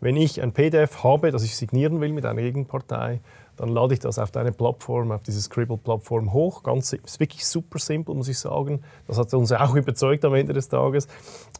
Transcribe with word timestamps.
wenn 0.00 0.16
ich 0.16 0.42
ein 0.42 0.52
PDF 0.52 1.02
habe, 1.02 1.30
das 1.30 1.42
ich 1.42 1.56
signieren 1.56 2.00
will 2.00 2.12
mit 2.12 2.24
einer 2.24 2.40
Gegenpartei, 2.40 3.20
dann 3.58 3.70
lade 3.70 3.92
ich 3.92 4.00
das 4.00 4.18
auf 4.18 4.30
deine 4.30 4.52
Plattform, 4.52 5.10
auf 5.10 5.22
diese 5.22 5.42
Scribble-Plattform 5.42 6.32
hoch. 6.32 6.62
Ganz, 6.62 6.92
ist 6.92 7.18
wirklich 7.18 7.44
super 7.44 7.80
simpel, 7.80 8.14
muss 8.14 8.28
ich 8.28 8.38
sagen. 8.38 8.82
Das 9.08 9.18
hat 9.18 9.34
uns 9.34 9.52
auch 9.52 9.74
überzeugt 9.76 10.24
am 10.24 10.34
Ende 10.34 10.52
des 10.52 10.68
Tages. 10.68 11.08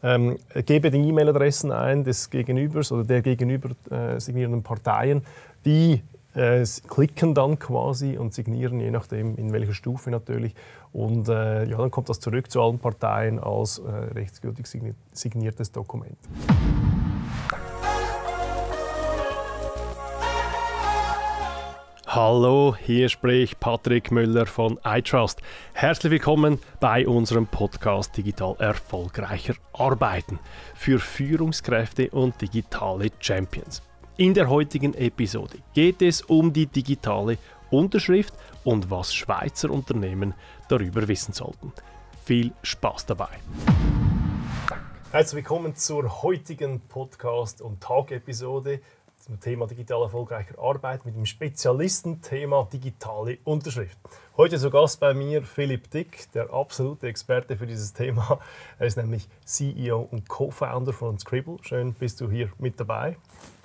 Ähm, 0.03 0.39
gebe 0.65 0.91
die 0.91 0.99
E-Mail-Adressen 0.99 1.73
ein 1.73 2.05
des 2.05 2.31
Gegenübers 2.31 2.93
oder 2.93 3.03
der 3.03 3.23
gegenüber 3.23 3.71
äh, 3.91 4.21
signierenden 4.21 4.63
Parteien. 4.63 5.23
Die 5.65 6.03
äh, 6.35 6.65
klicken 6.87 7.35
dann 7.35 7.59
quasi 7.59 8.17
und 8.17 8.33
signieren, 8.33 8.79
je 8.79 8.93
nachdem 8.93 9.37
in 9.37 9.53
welcher 9.53 9.75
Stufe 9.75 10.11
natürlich. 10.11 10.55
Und 10.93 11.29
äh, 11.29 11.65
ja, 11.65 11.79
dann 11.79 11.91
kommt 11.91 12.09
das 12.09 12.21
zurück 12.21 12.49
zu 12.49 12.63
allen 12.63 12.79
Parteien 12.79 13.41
als 13.41 13.79
äh, 13.79 13.91
rechtsgültig 14.15 14.67
signiertes 15.13 15.73
Dokument. 15.73 16.17
Hallo, 22.21 22.75
hier 22.75 23.09
spricht 23.09 23.61
Patrick 23.61 24.11
Müller 24.11 24.45
von 24.45 24.77
iTrust. 24.83 25.41
Herzlich 25.73 26.11
willkommen 26.11 26.59
bei 26.81 27.07
unserem 27.07 27.47
Podcast 27.47 28.17
Digital 28.17 28.57
erfolgreicher 28.59 29.55
Arbeiten 29.73 30.41
für 30.75 30.99
Führungskräfte 30.99 32.11
und 32.11 32.41
digitale 32.41 33.11
Champions. 33.21 33.83
In 34.17 34.35
der 34.35 34.51
heutigen 34.51 34.95
Episode 34.95 35.59
geht 35.75 36.03
es 36.03 36.23
um 36.23 36.53
die 36.53 36.67
digitale 36.67 37.39
Unterschrift 37.71 38.35
und 38.65 38.91
was 38.91 39.15
Schweizer 39.15 39.71
Unternehmen 39.71 40.35
darüber 40.69 41.07
wissen 41.07 41.33
sollten. 41.33 41.73
Viel 42.25 42.51
Spaß 42.65 43.07
dabei! 43.07 43.29
Herzlich 45.13 45.37
willkommen 45.37 45.75
zur 45.77 46.23
heutigen 46.23 46.81
Podcast- 46.81 47.63
und 47.63 47.81
Tag-Episode 47.81 48.81
zum 49.29 49.41
Thema 49.41 49.67
digital 49.67 50.01
erfolgreicher 50.01 50.59
Arbeit 50.59 51.05
mit 51.05 51.15
dem 51.15 51.27
Spezialistenthema 51.27 52.67
digitale 52.73 53.37
Unterschrift. 53.45 53.99
Heute 54.39 54.59
zu 54.59 54.71
Gast 54.71 55.01
bei 55.01 55.13
mir 55.13 55.43
Philipp 55.43 55.91
Dick, 55.91 56.33
der 56.33 56.51
absolute 56.51 57.09
Experte 57.09 57.55
für 57.55 57.67
dieses 57.67 57.93
Thema. 57.93 58.39
Er 58.79 58.87
ist 58.87 58.97
nämlich 58.97 59.29
CEO 59.45 60.09
und 60.11 60.31
Co-Founder 60.31 60.95
von 60.95 61.19
Scribble. 61.19 61.59
Schön, 61.61 61.93
bist 61.93 62.23
du 62.23 62.31
hier 62.31 62.51
mit 62.59 62.81
dabei. 62.81 63.19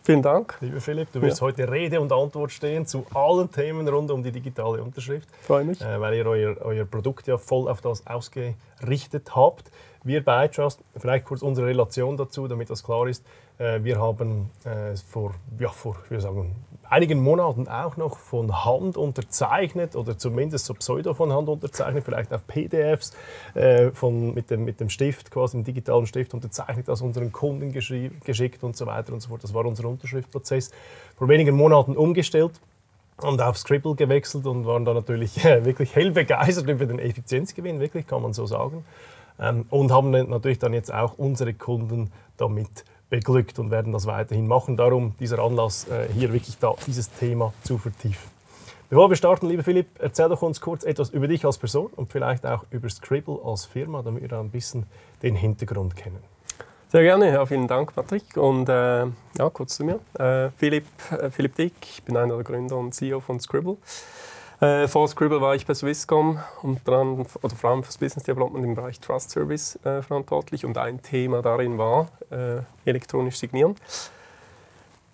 Vielen 0.04 0.22
Dank. 0.22 0.58
Lieber 0.60 0.82
Philipp, 0.82 1.14
du 1.14 1.22
wirst 1.22 1.40
ja. 1.40 1.48
heute 1.48 1.72
Rede 1.72 2.02
und 2.02 2.12
Antwort 2.12 2.52
stehen 2.52 2.86
zu 2.86 3.06
allen 3.14 3.50
Themen 3.50 3.88
rund 3.88 4.12
um 4.12 4.22
die 4.22 4.34
digitale 4.34 4.84
Unterschrift. 4.84 5.30
Freue 5.44 5.64
mich. 5.64 5.80
Äh, 5.80 6.02
weil 6.02 6.16
ihr 6.16 6.26
euer, 6.26 6.58
euer 6.60 6.84
Produkt 6.84 7.26
ja 7.28 7.38
voll 7.38 7.70
auf 7.70 7.80
das 7.80 8.06
ausgerichtet 8.06 9.34
habt. 9.34 9.72
Wir 10.04 10.22
bei 10.22 10.48
iTrust, 10.48 10.82
vielleicht 10.98 11.24
kurz 11.24 11.42
unsere 11.42 11.68
Relation 11.68 12.18
dazu, 12.18 12.50
damit 12.50 12.70
das 12.70 12.84
klar 12.84 13.08
ist. 13.08 13.24
Äh, 13.58 13.84
wir 13.84 14.00
haben 14.00 14.50
äh, 14.66 14.96
vor, 14.96 15.34
ja, 15.60 15.70
vor 15.70 15.98
ich 16.10 16.22
sagen, 16.22 16.56
einigen 16.90 17.22
Monaten 17.22 17.68
auch 17.68 17.98
noch 17.98 18.18
von 18.18 18.66
Hand 18.66 18.98
unterzeichnet 18.98 19.96
oder 19.96 20.18
zumindest 20.18 20.66
so 20.66 20.74
pseudo 20.76 21.14
von 21.14 21.34
Hand 21.34 21.50
unterzeichnet, 21.50 22.04
vielleicht 22.04 22.34
auf 22.34 22.46
PDFs 22.46 23.14
äh, 23.56 23.90
von, 23.92 24.34
mit, 24.34 24.52
dem, 24.52 24.64
mit 24.64 24.80
dem 24.80 24.90
Stift, 24.90 25.32
quasi 25.32 25.58
dem 25.58 25.64
digitalen 25.64 26.06
Stift 26.06 26.34
unterzeichnet, 26.34 26.88
das 26.88 27.02
unseren 27.02 27.32
Kunden 27.32 27.72
geschickt 27.72 28.64
und 28.64 28.78
so 28.78 28.86
weiter 28.86 29.14
und 29.14 29.22
so 29.22 29.30
fort. 29.30 29.44
Das 29.44 29.54
war 29.54 29.66
unser 29.66 29.86
Unterschriftprozess. 29.86 30.72
Vor 31.18 31.28
wenigen 31.28 31.56
Monaten 31.56 31.98
umgestellt 31.98 32.60
und 33.22 33.42
auf 33.42 33.58
Scribble 33.58 33.96
gewechselt 33.96 34.46
und 34.46 34.66
waren 34.66 34.86
da 34.86 34.94
natürlich 34.94 35.44
äh, 35.46 35.66
wirklich 35.66 35.96
hell 35.96 36.12
begeistert 36.12 36.70
über 36.70 36.86
den 36.86 37.00
Effizienzgewinn, 37.00 37.80
wirklich 37.80 38.06
kann 38.08 38.22
man 38.22 38.34
so 38.34 38.46
sagen. 38.46 38.86
Ähm, 39.40 39.66
und 39.70 39.92
haben 39.92 40.12
natürlich 40.12 40.60
dann 40.60 40.74
jetzt 40.74 40.94
auch 40.94 41.18
unsere 41.18 41.54
Kunden 41.54 42.12
damit 42.38 42.86
beglückt 43.14 43.60
und 43.60 43.70
werden 43.70 43.94
das 43.94 44.08
weiterhin 44.08 44.48
machen. 44.48 44.76
Darum 44.76 45.14
dieser 45.20 45.38
Anlass, 45.38 45.88
äh, 45.88 46.08
hier 46.12 46.34
wirklich 46.34 46.58
da, 46.58 46.74
dieses 46.88 47.12
Thema 47.12 47.54
zu 47.64 47.78
vertiefen. 47.78 48.32
Bevor 48.90 49.08
wir 49.10 49.16
starten, 49.16 49.48
lieber 49.48 49.62
Philipp, 49.62 49.88
erzähl 50.00 50.30
doch 50.30 50.42
uns 50.42 50.60
kurz 50.60 50.84
etwas 50.84 51.12
über 51.12 51.28
dich 51.28 51.46
als 51.46 51.60
Person 51.60 51.92
und 51.96 52.12
vielleicht 52.12 52.44
auch 52.44 52.64
über 52.72 52.90
Scribble 52.90 53.38
als 53.46 53.66
Firma, 53.66 54.02
damit 54.02 54.24
wir 54.24 54.30
da 54.30 54.40
ein 54.40 54.50
bisschen 54.50 54.88
den 55.22 55.36
Hintergrund 55.36 55.96
kennen. 55.96 56.24
Sehr 56.92 57.04
gerne, 57.04 57.32
ja, 57.32 57.46
vielen 57.46 57.68
Dank, 57.68 57.94
Patrick. 57.94 58.36
Und 58.36 58.68
äh, 58.68 59.06
ja, 59.38 59.50
kurz 59.52 59.76
zu 59.76 59.84
mir. 59.84 60.00
Äh, 60.18 60.50
Philipp, 60.58 60.86
äh, 61.12 61.30
Philipp 61.30 61.56
Dick, 61.56 61.74
ich 61.84 62.04
bin 62.04 62.18
einer 62.18 62.34
der 62.34 62.44
Gründer 62.44 62.78
und 62.78 62.96
CEO 62.96 63.20
von 63.20 63.40
Scribble. 63.40 63.78
Äh, 64.64 64.88
vor 64.88 65.10
Scribble 65.10 65.42
war 65.42 65.56
ich 65.56 65.66
bei 65.66 65.74
Swisscom 65.74 66.40
und 66.62 66.88
dran, 66.88 67.26
oder 67.42 67.54
vor 67.54 67.72
allem 67.72 67.84
fürs 67.84 67.98
Business 67.98 68.24
Development 68.24 68.64
im 68.64 68.76
Bereich 68.76 68.98
Trust 68.98 69.32
Service 69.32 69.78
äh, 69.84 70.02
verantwortlich 70.02 70.64
und 70.64 70.78
ein 70.78 71.02
Thema 71.02 71.42
darin 71.42 71.78
war 71.78 72.08
äh, 72.32 72.62
elektronisch 72.86 73.36
signieren. 73.36 73.76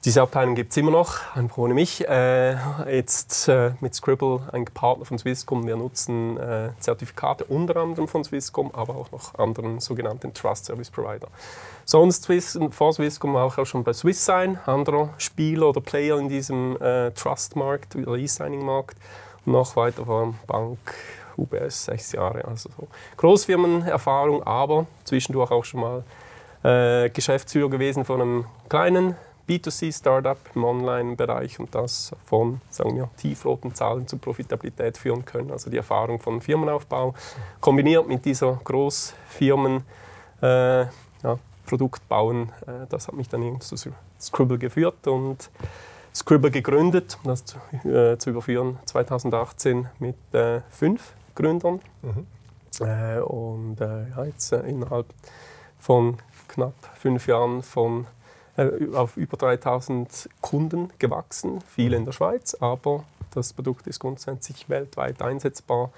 Diese 0.06 0.22
Abteilung 0.22 0.54
gibt 0.54 0.70
es 0.70 0.78
immer 0.78 0.92
noch, 0.92 1.36
einfach 1.36 1.58
ohne 1.58 1.74
mich. 1.74 2.08
Äh, 2.08 2.58
jetzt 2.88 3.48
äh, 3.48 3.72
mit 3.82 3.96
Scribble, 3.96 4.42
ein 4.52 4.66
Partner 4.66 5.06
von 5.06 5.18
Swisscom. 5.18 5.66
Wir 5.66 5.78
nutzen 5.78 6.38
äh, 6.38 6.70
Zertifikate 6.80 7.44
unter 7.46 7.78
anderem 7.78 8.08
von 8.08 8.24
Swisscom, 8.24 8.70
aber 8.74 8.98
auch 8.98 9.12
noch 9.12 9.34
anderen 9.34 9.80
sogenannten 9.80 10.31
Trust 10.31 10.66
Service 10.66 10.92
Provider. 10.92 11.28
Sonst 11.86 12.26
Swiss, 12.26 12.58
vor 12.70 12.94
Swisscom 12.94 13.34
war 13.34 13.46
auch 13.46 13.66
schon 13.66 13.84
bei 13.84 13.94
SwissSign, 13.94 14.60
anderer 14.68 15.10
Spieler 15.18 15.70
oder 15.70 15.81
Player 15.81 16.20
in 16.20 16.30
diesem 16.30 16.78
Trust-Markt 17.16 17.96
oder 17.96 18.14
E-Signing-Markt 18.16 18.96
noch 19.50 19.76
weiter 19.76 20.06
vor 20.06 20.34
Bank, 20.48 20.78
UBS, 21.38 21.86
sechs 21.86 22.12
Jahre. 22.12 22.46
Also 22.46 22.70
so 22.78 22.88
Großfirmenerfahrung, 23.18 24.44
aber 24.44 24.86
zwischendurch 25.04 25.52
auch 25.52 25.64
schon 25.64 25.82
mal 25.82 26.04
äh, 26.64 27.10
Geschäftsführer 27.10 27.70
gewesen 27.70 28.06
von 28.06 28.22
einem 28.22 28.46
kleinen 28.68 29.16
B2C-Startup 29.48 30.38
im 30.54 30.64
Online-Bereich 30.64 31.60
und 31.60 31.74
das 31.74 32.12
von, 32.26 32.62
sagen 32.70 32.96
wir, 32.96 33.10
tiefroten 33.18 33.74
Zahlen 33.74 34.08
zu 34.08 34.18
Profitabilität 34.18 34.98
führen 34.98 35.26
können. 35.26 35.50
Also 35.50 35.72
die 35.72 35.78
Erfahrung 35.78 36.20
von 36.20 36.40
Firmenaufbau 36.40 37.16
kombiniert 37.60 38.08
mit 38.08 38.26
dieser 38.26 38.60
Großfirmen 38.64 39.84
äh, 40.44 40.81
ja, 40.81 41.40
Produkt 41.66 42.08
bauen, 42.08 42.52
äh, 42.68 42.86
das 42.90 43.08
hat 43.08 43.16
mich 43.16 43.28
dann 43.28 43.42
irgendwie 43.42 43.76
zu 43.76 43.76
Scribble 44.20 44.60
geführt 44.60 45.08
und 45.08 45.50
Scribble 46.14 46.52
gegründet, 46.52 47.18
um 47.24 47.30
das 47.30 47.46
zu, 47.46 47.58
äh, 47.88 48.18
zu 48.18 48.31
überführen, 48.31 48.80
2018 48.86 49.88
mit 50.00 50.16
äh, 50.34 50.62
fünf 50.70 51.14
Gründern. 51.36 51.80
Mhm. 52.02 52.28
Äh, 52.81 53.20
und 53.20 53.81
äh, 53.81 54.09
ja, 54.09 54.25
jetzt 54.25 54.52
äh, 54.52 54.62
innerhalb 54.62 55.08
von 55.80 56.18
knapp 56.48 56.74
fünf 56.96 57.28
Jahren 57.28 57.64
von, 57.64 58.08
äh, 58.58 58.69
auf 58.94 59.18
über 59.18 59.38
3000 59.38 60.30
Kunden 60.42 60.90
gewachsen, 61.00 61.62
viele 61.68 61.98
in 61.98 62.06
der 62.06 62.12
Schweiz, 62.12 62.56
aber 62.59 63.03
das 63.31 63.53
Produkt 63.53 63.88
ist 63.88 64.00
grundsätzlich 64.00 64.69
weltweit 64.69 65.22
einsetzbar. 65.22 65.92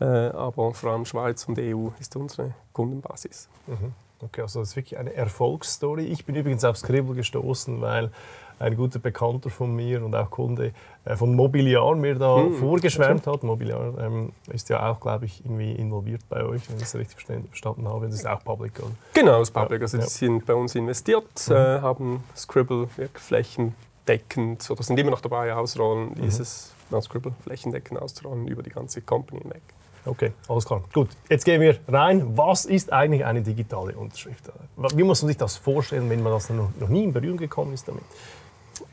aber 0.00 0.74
vor 0.74 0.90
allem 0.90 1.04
Schweiz 1.04 1.44
und 1.44 1.56
EU 1.56 1.90
ist 2.00 2.16
unsere 2.16 2.52
Kundenbasis. 2.72 3.48
Mhm. 3.68 3.94
Okay, 4.20 4.40
also 4.40 4.58
das 4.58 4.70
ist 4.70 4.76
wirklich 4.76 4.98
eine 4.98 5.14
Erfolgsstory. 5.14 6.06
Ich 6.06 6.24
bin 6.24 6.34
übrigens 6.34 6.64
auf 6.64 6.76
Scribble 6.76 7.14
gestoßen, 7.14 7.80
weil 7.80 8.10
ein 8.58 8.76
guter 8.76 8.98
Bekannter 8.98 9.50
von 9.50 9.74
mir 9.74 10.04
und 10.04 10.14
auch 10.14 10.30
Kunde 10.30 10.72
äh, 11.04 11.16
von 11.16 11.34
Mobiliar 11.34 11.94
mir 11.94 12.14
da 12.14 12.36
mhm. 12.36 12.54
vorgeschwärmt 12.54 13.26
hat. 13.26 13.42
Mobiliar 13.42 13.98
ähm, 13.98 14.32
ist 14.52 14.68
ja 14.68 14.90
auch, 14.90 15.00
glaube 15.00 15.26
ich, 15.26 15.44
irgendwie 15.44 15.72
involviert 15.72 16.22
bei 16.28 16.44
euch, 16.44 16.68
wenn 16.68 16.76
ich 16.76 16.82
das 16.82 16.94
richtig 16.94 17.24
verstanden 17.48 17.88
habe. 17.88 18.06
Das 18.06 18.14
ist 18.16 18.26
auch 18.26 18.42
Public, 18.44 18.78
oder? 18.78 18.90
Genau, 19.12 19.38
das 19.38 19.48
ist 19.48 19.54
Public. 19.54 19.82
Also 19.82 19.98
ja. 19.98 20.04
die 20.04 20.10
sind 20.10 20.46
bei 20.46 20.54
uns 20.54 20.74
investiert, 20.74 21.24
mhm. 21.48 21.54
äh, 21.54 21.80
haben 21.80 22.24
Scribble 22.36 22.88
flächendeckend, 23.14 24.70
oder 24.70 24.82
sind 24.82 24.98
immer 24.98 25.10
noch 25.10 25.20
dabei, 25.20 25.54
ausrollen, 25.54 26.10
mhm. 26.10 26.22
dieses 26.22 26.72
Scribble 27.00 27.32
flächendeckend 27.42 28.00
auszurollen 28.00 28.46
über 28.46 28.62
die 28.62 28.70
ganze 28.70 29.00
Company 29.00 29.40
hinweg. 29.40 29.62
Okay, 30.06 30.32
alles 30.48 30.66
klar. 30.66 30.82
Gut, 30.92 31.08
jetzt 31.30 31.44
gehen 31.44 31.60
wir 31.60 31.78
rein. 31.88 32.36
Was 32.36 32.66
ist 32.66 32.92
eigentlich 32.92 33.24
eine 33.24 33.40
digitale 33.40 33.96
Unterschrift? 33.96 34.50
Wie 34.76 35.02
muss 35.02 35.22
man 35.22 35.28
sich 35.28 35.38
das 35.38 35.56
vorstellen, 35.56 36.10
wenn 36.10 36.22
man 36.22 36.32
das 36.32 36.50
noch, 36.50 36.68
noch 36.78 36.88
nie 36.88 37.04
in 37.04 37.12
Berührung 37.12 37.38
gekommen 37.38 37.72
ist 37.72 37.88
damit? 37.88 38.04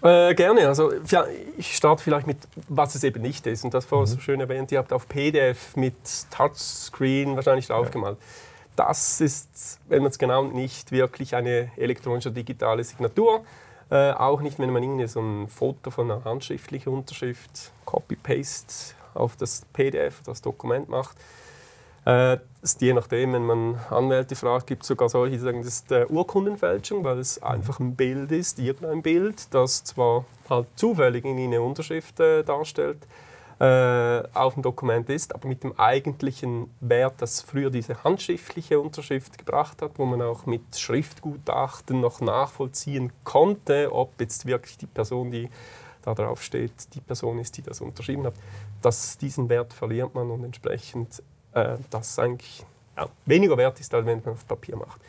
Äh, 0.02 0.34
gerne. 0.34 0.68
Also, 0.68 0.92
ja, 1.08 1.26
ich 1.58 1.76
starte 1.76 2.04
vielleicht 2.04 2.26
mit, 2.26 2.38
was 2.68 2.96
es 2.96 3.04
eben 3.04 3.22
nicht 3.22 3.46
ist. 3.46 3.64
Und 3.64 3.74
das 3.74 3.92
war 3.92 4.02
mhm. 4.02 4.06
so 4.08 4.20
schön 4.20 4.40
erwähnt, 4.40 4.72
ihr 4.72 4.80
habt 4.80 4.94
auf 4.94 5.08
PDF 5.08 5.76
mit 5.76 5.96
Touchscreen 6.32 7.36
wahrscheinlich 7.36 7.68
draufgemalt. 7.68 8.18
Ja. 8.20 8.26
Das 8.76 9.22
ist, 9.22 9.80
wenn 9.90 10.02
man 10.02 10.12
es 10.12 10.18
genau 10.18 10.44
nicht 10.44 10.92
wirklich 10.92 11.36
eine 11.36 11.72
elektronische 11.78 12.32
digitale 12.32 12.84
Signatur. 12.84 13.44
Äh, 13.92 14.14
auch 14.14 14.42
nicht, 14.42 14.58
wenn 14.58 14.72
man 14.72 14.82
irgendwie 14.82 15.08
so 15.08 15.20
ein 15.20 15.50
Foto 15.50 15.92
von 15.92 16.10
einer 16.10 16.24
handschriftlichen 16.24 16.92
Unterschrift, 16.92 17.72
Copy-Paste 17.86 18.96
auf 19.14 19.36
das 19.36 19.64
PDF, 19.74 20.22
das 20.24 20.42
Dokument 20.42 20.88
macht. 20.88 21.18
Äh, 22.06 22.38
je 22.80 22.94
nachdem, 22.94 23.34
wenn 23.34 23.46
man 23.46 23.80
Anwälte 23.90 24.36
fragt, 24.36 24.68
gibt 24.68 24.84
es 24.84 24.88
sogar 24.88 25.10
solche, 25.10 25.34
die 25.34 25.42
sagen, 25.42 25.60
das 25.60 25.68
ist 25.68 25.92
äh, 25.92 26.06
Urkundenfälschung, 26.08 27.04
weil 27.04 27.20
es 27.20 27.42
einfach 27.42 27.80
ein 27.80 27.96
Bild 27.96 28.32
ist, 28.32 28.60
irgendein 28.60 29.02
Bild, 29.02 29.54
das 29.54 29.84
zwar 29.84 30.26
halt 30.50 30.68
zufällig 30.76 31.26
in 31.26 31.38
eine 31.38 31.62
Unterschrift 31.62 32.20
äh, 32.20 32.44
darstellt, 32.44 33.08
äh, 33.60 34.24
auf 34.34 34.56
dem 34.56 34.64
Dokument 34.64 35.08
ist, 35.10 35.36
aber 35.36 35.48
mit 35.48 35.64
dem 35.64 35.78
eigentlichen 35.78 36.72
Wert, 36.80 37.16
das 37.20 37.42
früher 37.42 37.70
diese 37.70 38.04
handschriftliche 38.04 38.80
Unterschrift 38.80 39.38
gebracht 39.38 39.84
hat, 39.84 39.92
wo 39.98 40.06
man 40.06 40.22
auch 40.24 40.48
mit 40.48 40.76
Schriftgutachten 40.76 42.00
noch 42.00 42.22
nachvollziehen 42.22 43.14
konnte, 43.24 43.94
ob 43.94 44.20
jetzt 44.20 44.48
wirklich 44.48 44.80
die 44.80 44.88
Person, 44.88 45.30
die 45.30 45.50
da 46.02 46.16
drauf 46.16 46.42
steht, 46.42 46.72
die 46.96 47.02
Person 47.02 47.38
ist, 47.38 47.56
die 47.58 47.62
das 47.62 47.82
unterschrieben 47.82 48.26
hat. 48.26 48.34
Dass 48.82 49.20
diesen 49.20 49.50
Wert 49.50 49.74
verliert 49.74 50.16
man 50.16 50.32
und 50.32 50.44
entsprechend 50.44 51.22
äh, 51.54 51.78
das 51.90 52.18
eigentlich 52.20 52.66
ja, 52.98 53.08
weniger 53.26 53.58
wert 53.58 53.80
ist, 53.80 53.94
als 53.94 54.06
wenn 54.06 54.22
man 54.24 54.34
auf 54.34 54.48
Papier 54.48 54.76
macht. 54.76 55.02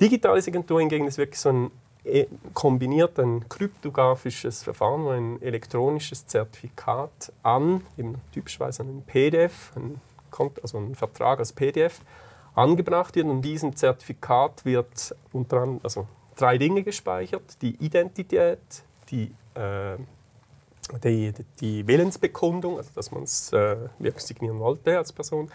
Digitale 0.00 0.42
Signatur 0.42 0.80
hingegen 0.80 1.06
ist 1.06 1.18
wirklich 1.18 1.40
so 1.40 1.50
ein 1.50 1.70
äh, 2.04 2.26
kombiniert 2.52 3.18
ein 3.20 3.48
kryptografisches 3.48 4.64
Verfahren, 4.64 5.04
wo 5.04 5.10
ein 5.10 5.40
elektronisches 5.40 6.26
Zertifikat 6.26 7.32
an, 7.44 7.82
eben 7.96 8.16
typischerweise 8.32 8.82
ein 8.82 9.04
PDF, 9.06 9.70
ein, 9.76 10.00
also 10.62 10.78
ein 10.78 10.96
Vertrag 10.96 11.38
als 11.38 11.52
PDF, 11.52 12.00
angebracht 12.56 13.14
wird. 13.14 13.26
Und 13.26 13.42
diesem 13.42 13.76
Zertifikat 13.76 14.64
wird 14.64 15.14
unter 15.32 15.58
anderem 15.58 15.80
also 15.84 16.08
drei 16.34 16.58
Dinge 16.58 16.82
gespeichert: 16.82 17.62
die 17.62 17.76
Identität, 17.76 18.58
die, 19.10 19.32
äh, 19.54 19.96
die, 21.04 21.32
die, 21.60 21.86
Willensbekundung, 21.86 22.76
also 22.76 22.90
dass 22.94 23.10
man 23.10 23.22
es 23.22 23.52
äh, 23.52 23.76
wirklich 23.98 24.24
signieren 24.24 24.58
wollte 24.58 24.98
als 24.98 25.12
Person, 25.12 25.50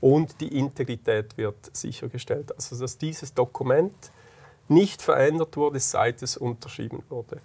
und 0.00 0.40
die 0.40 0.56
Integrität 0.58 1.36
wird 1.36 1.76
sichergestellt. 1.76 2.54
Also 2.54 2.78
dass 2.78 2.96
dieses 2.96 3.34
Dokument 3.34 3.92
nicht 4.68 5.02
verändert 5.02 5.56
wurde, 5.56 5.78
seit 5.78 6.22
es 6.22 6.36
unterschrieben 6.36 7.02
wurde. 7.08 7.38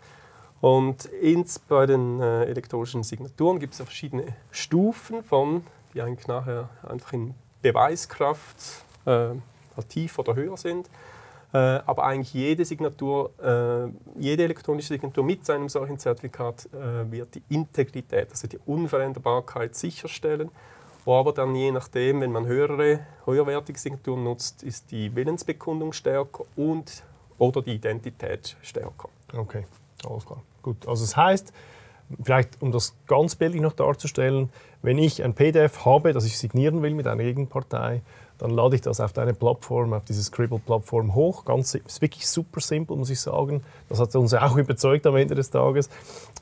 Und 0.61 1.05
ins, 1.05 1.59
bei 1.59 1.85
den 1.85 2.21
äh, 2.21 2.45
elektronischen 2.45 3.03
Signaturen 3.03 3.59
gibt 3.59 3.73
es 3.73 3.79
ja 3.79 3.85
verschiedene 3.85 4.35
Stufen 4.51 5.23
von, 5.23 5.65
die 5.93 6.01
eigentlich 6.01 6.27
nachher 6.27 6.69
einfach 6.83 7.13
in 7.13 7.35
Beweiskraft 7.61 8.55
äh, 9.05 9.09
halt 9.75 9.89
tief 9.89 10.17
oder 10.17 10.35
höher 10.35 10.55
sind. 10.55 10.89
Äh, 11.55 11.81
aber 11.85 12.03
eigentlich 12.03 12.33
jede 12.33 12.65
Signatur, 12.65 13.31
äh, 13.41 14.19
jede 14.21 14.43
elektronische 14.43 14.89
Signatur 14.89 15.23
mit 15.23 15.45
seinem 15.45 15.69
solchen 15.69 15.97
Zertifikat 15.97 16.67
äh, 16.73 17.09
wird 17.09 17.33
die 17.33 17.43
Integrität, 17.47 18.27
also 18.29 18.49
die 18.49 18.59
Unveränderbarkeit 18.65 19.73
sicherstellen. 19.73 20.51
Aber 21.05 21.31
dann 21.31 21.55
je 21.55 21.71
nachdem, 21.71 22.19
wenn 22.19 22.33
man 22.33 22.45
höhere, 22.45 22.99
höherwertige 23.25 23.79
Signaturen 23.79 24.25
nutzt, 24.25 24.63
ist 24.63 24.91
die 24.91 25.15
Willensbekundung 25.15 25.93
stärker 25.93 26.43
und 26.57 27.03
oder 27.37 27.61
die 27.61 27.75
Identität 27.75 28.57
stärker. 28.61 29.07
Okay, 29.33 29.63
alles 30.05 30.25
klar. 30.25 30.41
Gut, 30.61 30.85
also 30.85 31.05
das 31.05 31.15
heißt, 31.15 31.53
vielleicht 32.21 32.61
um 32.61 32.73
das 32.73 32.97
ganz 33.07 33.37
bildlich 33.37 33.61
noch 33.61 33.73
darzustellen, 33.73 34.49
wenn 34.81 34.97
ich 34.97 35.23
ein 35.23 35.33
PDF 35.33 35.85
habe, 35.85 36.11
das 36.11 36.25
ich 36.25 36.37
signieren 36.37 36.81
will 36.81 36.95
mit 36.95 37.07
einer 37.07 37.23
Gegenpartei, 37.23 38.01
dann 38.37 38.51
lade 38.51 38.75
ich 38.75 38.81
das 38.81 38.99
auf 38.99 39.13
deine 39.13 39.33
Plattform, 39.33 39.93
auf 39.93 40.03
diese 40.05 40.23
Scribble-Plattform 40.23 41.15
hoch. 41.15 41.45
Ganz, 41.45 41.75
ist 41.75 42.01
wirklich 42.01 42.27
super 42.27 42.59
simpel, 42.59 42.97
muss 42.97 43.09
ich 43.09 43.19
sagen. 43.19 43.63
Das 43.89 43.99
hat 43.99 44.15
uns 44.15 44.33
auch 44.33 44.57
überzeugt 44.57 45.05
am 45.07 45.15
Ende 45.15 45.35
des 45.35 45.49
Tages. 45.49 45.89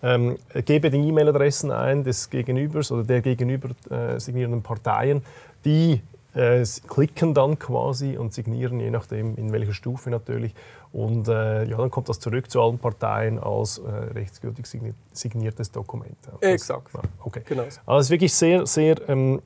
Ähm, 0.02 0.38
gebe 0.66 0.90
die 0.90 0.98
E-Mail-Adressen 0.98 1.72
ein 1.72 2.04
des 2.04 2.30
Gegenübers 2.30 2.92
oder 2.92 3.04
der 3.04 3.22
gegenüber 3.22 3.70
äh, 3.90 4.20
signierenden 4.20 4.62
Parteien. 4.62 5.24
Die 5.66 6.02
äh, 6.34 6.64
klicken 6.88 7.34
dann 7.34 7.60
quasi 7.60 8.18
und 8.18 8.34
signieren, 8.34 8.80
je 8.80 8.90
nachdem 8.90 9.36
in 9.36 9.52
welcher 9.52 9.74
Stufe 9.74 10.10
natürlich. 10.10 10.54
Und 10.92 11.28
äh, 11.28 11.66
ja, 11.66 11.78
dann 11.78 11.90
kommt 11.90 12.10
das 12.10 12.20
zurück 12.20 12.50
zu 12.52 12.62
allen 12.62 12.78
Parteien 12.78 13.40
als 13.40 13.80
äh, 13.80 13.90
rechtsgültig 13.90 14.68
signiertes 15.12 15.72
Dokument. 15.72 16.18
Das, 16.22 16.42
Exakt. 16.42 16.94
Ja, 16.94 17.02
okay. 17.24 17.42
Genau. 17.46 17.64
Also 17.64 18.00
es 18.00 18.06
ist 18.06 18.10
wirklich 18.12 18.34
sehr, 18.34 18.66
sehr, 18.66 18.98
ähm, 19.10 19.42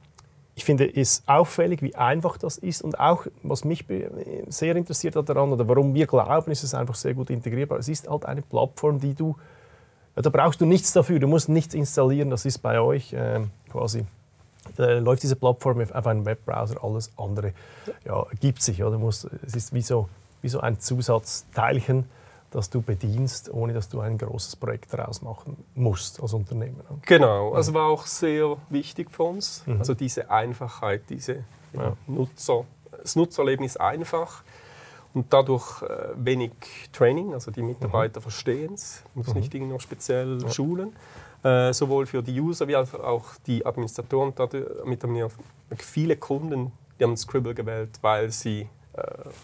ich 0.57 0.65
finde 0.65 0.91
es 0.91 1.21
auffällig, 1.27 1.83
wie 1.83 1.93
einfach 1.93 2.35
das 2.35 2.57
ist 2.57 2.81
und 2.81 2.99
auch, 2.99 3.27
was 3.43 3.63
mich 3.63 3.85
sehr 4.47 4.75
interessiert 4.75 5.15
hat 5.15 5.29
daran 5.29 5.53
oder 5.53 5.67
warum 5.67 5.93
wir 5.93 6.07
glauben, 6.07 6.49
ist 6.49 6.63
es 6.63 6.73
einfach 6.73 6.95
sehr 6.95 7.13
gut 7.13 7.29
integrierbar. 7.29 7.77
Es 7.77 7.87
ist 7.87 8.09
halt 8.09 8.25
eine 8.25 8.41
Plattform, 8.41 8.99
die 8.99 9.13
du, 9.13 9.35
da 10.15 10.31
brauchst 10.31 10.59
du 10.59 10.65
nichts 10.65 10.93
dafür, 10.93 11.19
du 11.19 11.27
musst 11.27 11.47
nichts 11.47 11.75
installieren, 11.75 12.31
das 12.31 12.43
ist 12.43 12.57
bei 12.57 12.81
euch 12.81 13.13
äh, 13.13 13.41
quasi 13.69 14.03
äh, 14.79 14.97
läuft 14.97 15.21
diese 15.21 15.35
Plattform 15.35 15.79
auf 15.79 16.07
einem 16.07 16.25
Webbrowser, 16.25 16.83
alles 16.83 17.11
andere 17.17 17.53
ja, 18.03 18.25
gibt 18.39 18.63
sich. 18.63 18.83
Oder? 18.83 18.97
Muss, 18.97 19.27
es 19.45 19.55
ist 19.55 19.75
wie 19.75 19.83
so, 19.83 20.09
wie 20.41 20.49
so 20.49 20.59
ein 20.59 20.79
Zusatzteilchen, 20.79 22.05
das 22.51 22.69
du 22.69 22.81
bedienst, 22.81 23.51
ohne 23.53 23.73
dass 23.73 23.89
du 23.89 23.99
ein 23.99 24.17
großes 24.17 24.55
Projekt 24.55 24.93
daraus 24.93 25.21
machen 25.21 25.57
musst 25.75 26.21
als 26.21 26.33
Unternehmen. 26.33 26.81
Genau, 27.05 27.53
also 27.53 27.73
war 27.73 27.87
auch 27.87 28.05
sehr 28.05 28.57
wichtig 28.69 29.11
für 29.11 29.23
uns. 29.23 29.63
Mhm. 29.65 29.79
Also 29.79 29.93
diese 29.93 30.31
Einfachheit, 30.31 31.03
diese 31.09 31.43
ja. 31.73 31.95
Nutzer, 32.07 32.65
das 33.01 33.15
Nutzerlebnis 33.15 33.77
einfach 33.77 34.43
und 35.13 35.31
dadurch 35.33 35.81
äh, 35.81 36.09
wenig 36.15 36.51
Training, 36.93 37.33
also 37.33 37.51
die 37.51 37.61
Mitarbeiter 37.61 38.19
mhm. 38.19 38.23
verstehen 38.23 38.73
es, 38.73 39.03
muss 39.13 39.27
mhm. 39.27 39.41
nicht 39.41 39.53
irgendwie 39.53 39.73
noch 39.73 39.81
speziell 39.81 40.41
ja. 40.41 40.49
schulen. 40.49 40.95
Äh, 41.43 41.71
sowohl 41.71 42.05
für 42.07 42.23
die 42.23 42.39
User 42.39 42.67
wie 42.67 42.75
auch 42.75 43.25
die 43.45 43.65
Administratoren. 43.65 44.33
Damit 44.35 45.03
haben 45.03 45.15
wir 45.15 45.29
viele 45.77 46.17
Kunden, 46.17 46.71
die 46.99 47.03
haben 47.03 47.15
Scribble 47.15 47.53
gewählt, 47.53 47.99
weil 48.01 48.31
sie 48.31 48.67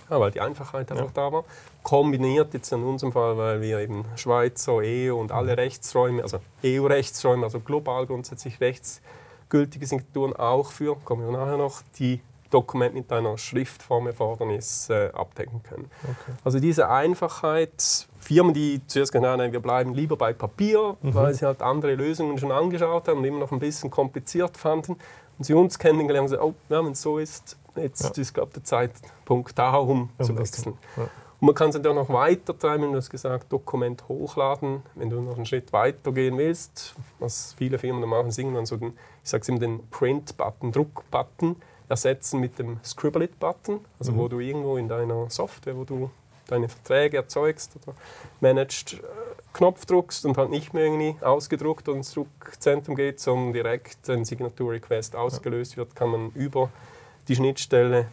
ja, 0.09 0.19
weil 0.19 0.31
die 0.31 0.41
Einfachheit 0.41 0.91
einfach 0.91 1.05
ja. 1.05 1.11
da 1.13 1.31
war. 1.31 1.43
Kombiniert 1.83 2.53
jetzt 2.53 2.71
in 2.71 2.83
unserem 2.83 3.11
Fall, 3.11 3.37
weil 3.37 3.61
wir 3.61 3.79
eben 3.79 4.05
Schweizer, 4.15 4.77
EU 4.77 5.13
und 5.15 5.31
alle 5.31 5.53
mhm. 5.53 5.59
Rechtsräume, 5.59 6.23
also 6.23 6.39
EU-Rechtsräume, 6.63 7.43
also 7.43 7.59
global 7.59 8.05
grundsätzlich 8.05 8.59
rechtsgültige 8.61 9.85
Signaturen 9.85 10.33
auch 10.33 10.71
für, 10.71 10.95
kommen 10.95 11.25
wir 11.25 11.37
nachher 11.37 11.57
noch, 11.57 11.81
die 11.99 12.21
Dokument 12.53 12.93
mit 12.93 13.11
einer 13.11 13.37
Schriftformerfordernis 13.37 14.89
äh, 14.89 15.09
abdecken 15.13 15.63
können. 15.63 15.89
Okay. 16.03 16.37
Also 16.43 16.59
diese 16.59 16.87
Einfachheit, 16.87 18.07
Firmen, 18.19 18.53
die 18.53 18.79
zuerst 18.85 19.11
gesagt 19.11 19.25
haben, 19.25 19.51
wir 19.51 19.59
bleiben 19.59 19.95
lieber 19.95 20.15
bei 20.15 20.33
Papier, 20.33 20.95
mhm. 21.01 21.15
weil 21.15 21.33
sie 21.33 21.45
halt 21.45 21.63
andere 21.63 21.95
Lösungen 21.95 22.37
schon 22.37 22.51
angeschaut 22.51 23.07
haben 23.07 23.19
und 23.19 23.25
immer 23.25 23.39
noch 23.39 23.51
ein 23.51 23.59
bisschen 23.59 23.89
kompliziert 23.89 24.55
fanden. 24.55 24.97
Und 25.39 25.45
sie 25.45 25.55
uns 25.55 25.79
kennengelernt 25.79 26.29
und 26.29 26.37
gesagt, 26.37 26.43
oh, 26.43 26.53
ja, 26.69 26.85
wenn 26.85 26.91
es 26.91 27.01
so 27.01 27.17
ist, 27.17 27.57
jetzt 27.75 28.17
ja. 28.17 28.21
ist 28.21 28.33
glaube 28.33 28.53
der 28.53 28.63
Zeitpunkt 28.63 29.57
da, 29.57 29.75
um 29.75 30.09
ja, 30.19 30.25
zu 30.25 30.37
wechseln. 30.37 30.77
Ja. 30.97 31.03
Und 31.03 31.47
man 31.47 31.55
kann 31.55 31.69
es 31.69 31.81
dann 31.81 31.85
auch 31.87 32.07
noch 32.07 32.13
weiter 32.13 32.57
treiben, 32.57 32.91
du 32.91 32.97
hast 32.97 33.09
gesagt, 33.09 33.51
Dokument 33.51 34.07
hochladen. 34.07 34.81
Wenn 34.95 35.09
du 35.09 35.21
noch 35.21 35.35
einen 35.35 35.45
Schritt 35.45 35.73
weiter 35.73 36.13
gehen 36.13 36.37
willst, 36.37 36.95
was 37.19 37.53
viele 37.57 37.77
Firmen 37.77 38.07
machen, 38.07 38.31
singen 38.31 38.55
dann 38.55 38.65
so 38.65 38.77
den, 38.77 38.97
ich 39.23 39.29
sage 39.29 39.43
immer, 39.49 39.59
den 39.59 39.85
Print-Button, 39.89 40.71
Druck-Button 40.71 41.57
ersetzen 41.89 42.39
mit 42.39 42.59
dem 42.59 42.79
Scribble-It-Button, 42.83 43.81
also 43.99 44.13
mhm. 44.13 44.17
wo 44.17 44.27
du 44.29 44.39
irgendwo 44.39 44.77
in 44.77 44.87
deiner 44.87 45.29
Software, 45.29 45.75
wo 45.75 45.83
du 45.83 46.09
deine 46.47 46.69
Verträge 46.69 47.17
erzeugst 47.17 47.73
oder 47.75 47.95
managst, 48.39 48.93
äh, 48.93 48.97
Knopf 49.53 49.85
druckst 49.85 50.25
und 50.25 50.37
halt 50.37 50.49
nicht 50.49 50.73
mehr 50.73 50.85
irgendwie 50.85 51.15
ausgedruckt 51.23 51.87
und 51.89 51.97
ins 51.97 52.13
Druckzentrum 52.13 52.95
geht, 52.95 53.19
sondern 53.19 53.53
direkt 53.53 54.09
ein 54.09 54.25
Signatur-Request 54.25 55.15
ausgelöst 55.15 55.77
wird, 55.77 55.95
kann 55.95 56.09
man 56.09 56.31
über 56.31 56.69
die 57.27 57.35
Schnittstelle 57.35 58.07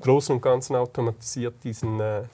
Großen 0.00 0.34
und 0.34 0.40
Ganzen 0.40 0.76
automatisiert 0.76 1.62
diesen 1.62 2.00
äh, 2.00 2.20
äh, 2.20 2.24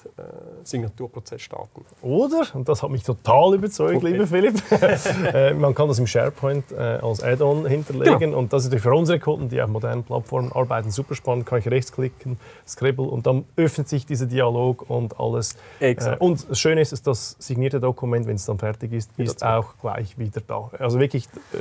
Signaturprozess 0.63 1.43
starten. 1.43 1.85
Oder, 2.01 2.47
und 2.55 2.69
das 2.69 2.83
hat 2.83 2.91
mich 2.91 3.03
total 3.03 3.55
überzeugt, 3.55 3.97
okay. 3.97 4.13
lieber 4.13 4.27
Philipp, 4.27 4.63
äh, 5.35 5.53
man 5.55 5.75
kann 5.75 5.89
das 5.89 5.99
im 5.99 6.07
SharePoint 6.07 6.71
äh, 6.73 6.77
als 6.77 7.23
Add-on 7.23 7.67
hinterlegen 7.67 8.19
genau. 8.19 8.39
und 8.39 8.53
das 8.53 8.63
ist 8.63 8.69
natürlich 8.69 8.85
für 8.85 8.95
unsere 8.95 9.19
Kunden, 9.19 9.49
die 9.49 9.61
auf 9.61 9.69
modernen 9.69 10.05
Plattformen 10.05 10.53
arbeiten, 10.53 10.91
super 10.91 11.15
spannend, 11.15 11.47
kann 11.47 11.59
ich 11.59 11.69
rechtsklicken, 11.69 12.39
Scribble 12.67 13.07
und 13.07 13.27
dann 13.27 13.45
öffnet 13.57 13.89
sich 13.89 14.07
dieser 14.07 14.27
Dialog 14.27 14.89
und 14.89 15.19
alles. 15.19 15.57
Exakt. 15.81 16.21
Äh, 16.21 16.25
und 16.25 16.49
das 16.49 16.59
Schöne 16.59 16.81
ist, 16.81 16.93
dass 16.93 17.03
das 17.03 17.37
signierte 17.39 17.81
Dokument, 17.81 18.27
wenn 18.27 18.37
es 18.37 18.47
dann 18.47 18.59
fertig 18.59 18.93
ist, 18.93 19.11
ist 19.17 19.45
auch 19.45 19.75
gleich 19.81 20.17
wieder 20.19 20.41
da. 20.41 20.71
Also 20.79 21.01
wirklich, 21.01 21.27
äh, 21.53 21.57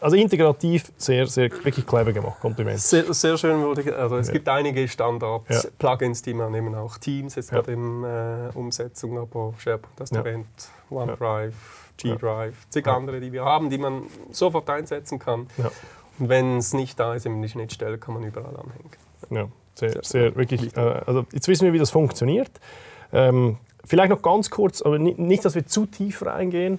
also 0.00 0.16
integrativ 0.16 0.92
sehr, 0.98 1.26
sehr, 1.26 1.50
wirklich 1.64 1.86
clever 1.86 2.12
gemacht, 2.12 2.40
Kompliment. 2.40 2.78
Sehr, 2.78 3.12
sehr 3.14 3.38
schön, 3.38 3.64
also 3.96 4.16
es 4.16 4.26
ja. 4.26 4.32
gibt 4.34 4.48
einige 4.48 4.86
Standards 4.86 5.09
Standard-Plugins, 5.18 6.22
die 6.22 6.34
man 6.34 6.54
eben 6.54 6.74
auch 6.74 6.98
Teams 6.98 7.34
jetzt 7.34 7.50
gerade 7.50 7.72
in 7.72 8.04
äh, 8.04 8.50
Umsetzung, 8.54 9.18
aber 9.18 9.54
SharePoint, 9.58 9.92
das 9.96 10.10
ja. 10.10 10.18
erwähnt, 10.18 10.46
OneDrive, 10.90 11.54
G-Drive, 11.96 12.68
zig 12.68 12.86
andere, 12.86 13.20
die 13.20 13.32
wir 13.32 13.44
haben, 13.44 13.70
die 13.70 13.78
man 13.78 14.02
sofort 14.30 14.68
einsetzen 14.70 15.18
kann. 15.18 15.48
Und 16.18 16.28
wenn 16.28 16.58
es 16.58 16.72
nicht 16.72 16.98
da 16.98 17.14
ist, 17.14 17.26
eben 17.26 17.40
die 17.42 17.48
Schnittstelle 17.48 17.98
kann 17.98 18.14
man 18.14 18.24
überall 18.24 18.56
anhängen. 18.56 18.90
Ja, 19.30 19.48
sehr, 19.74 19.92
sehr, 19.92 20.02
sehr 20.02 20.36
wirklich. 20.36 20.76
Äh, 20.76 20.80
also 20.80 21.26
jetzt 21.32 21.48
wissen 21.48 21.64
wir, 21.64 21.72
wie 21.72 21.78
das 21.78 21.90
funktioniert. 21.90 22.50
Ähm, 23.12 23.58
vielleicht 23.84 24.10
noch 24.10 24.22
ganz 24.22 24.50
kurz, 24.50 24.82
aber 24.82 24.98
nicht, 24.98 25.44
dass 25.44 25.54
wir 25.54 25.66
zu 25.66 25.86
tief 25.86 26.24
reingehen. 26.24 26.78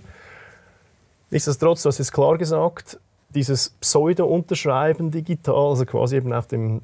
Nichtsdestotrotz, 1.29 1.83
du 1.83 1.87
hast 1.89 1.99
es 1.99 2.11
klar 2.11 2.37
gesagt, 2.37 2.99
dieses 3.29 3.69
Pseudo-Unterschreiben 3.69 5.11
digital, 5.11 5.69
also 5.69 5.85
quasi 5.85 6.17
eben 6.17 6.33
auf 6.33 6.47
dem 6.47 6.81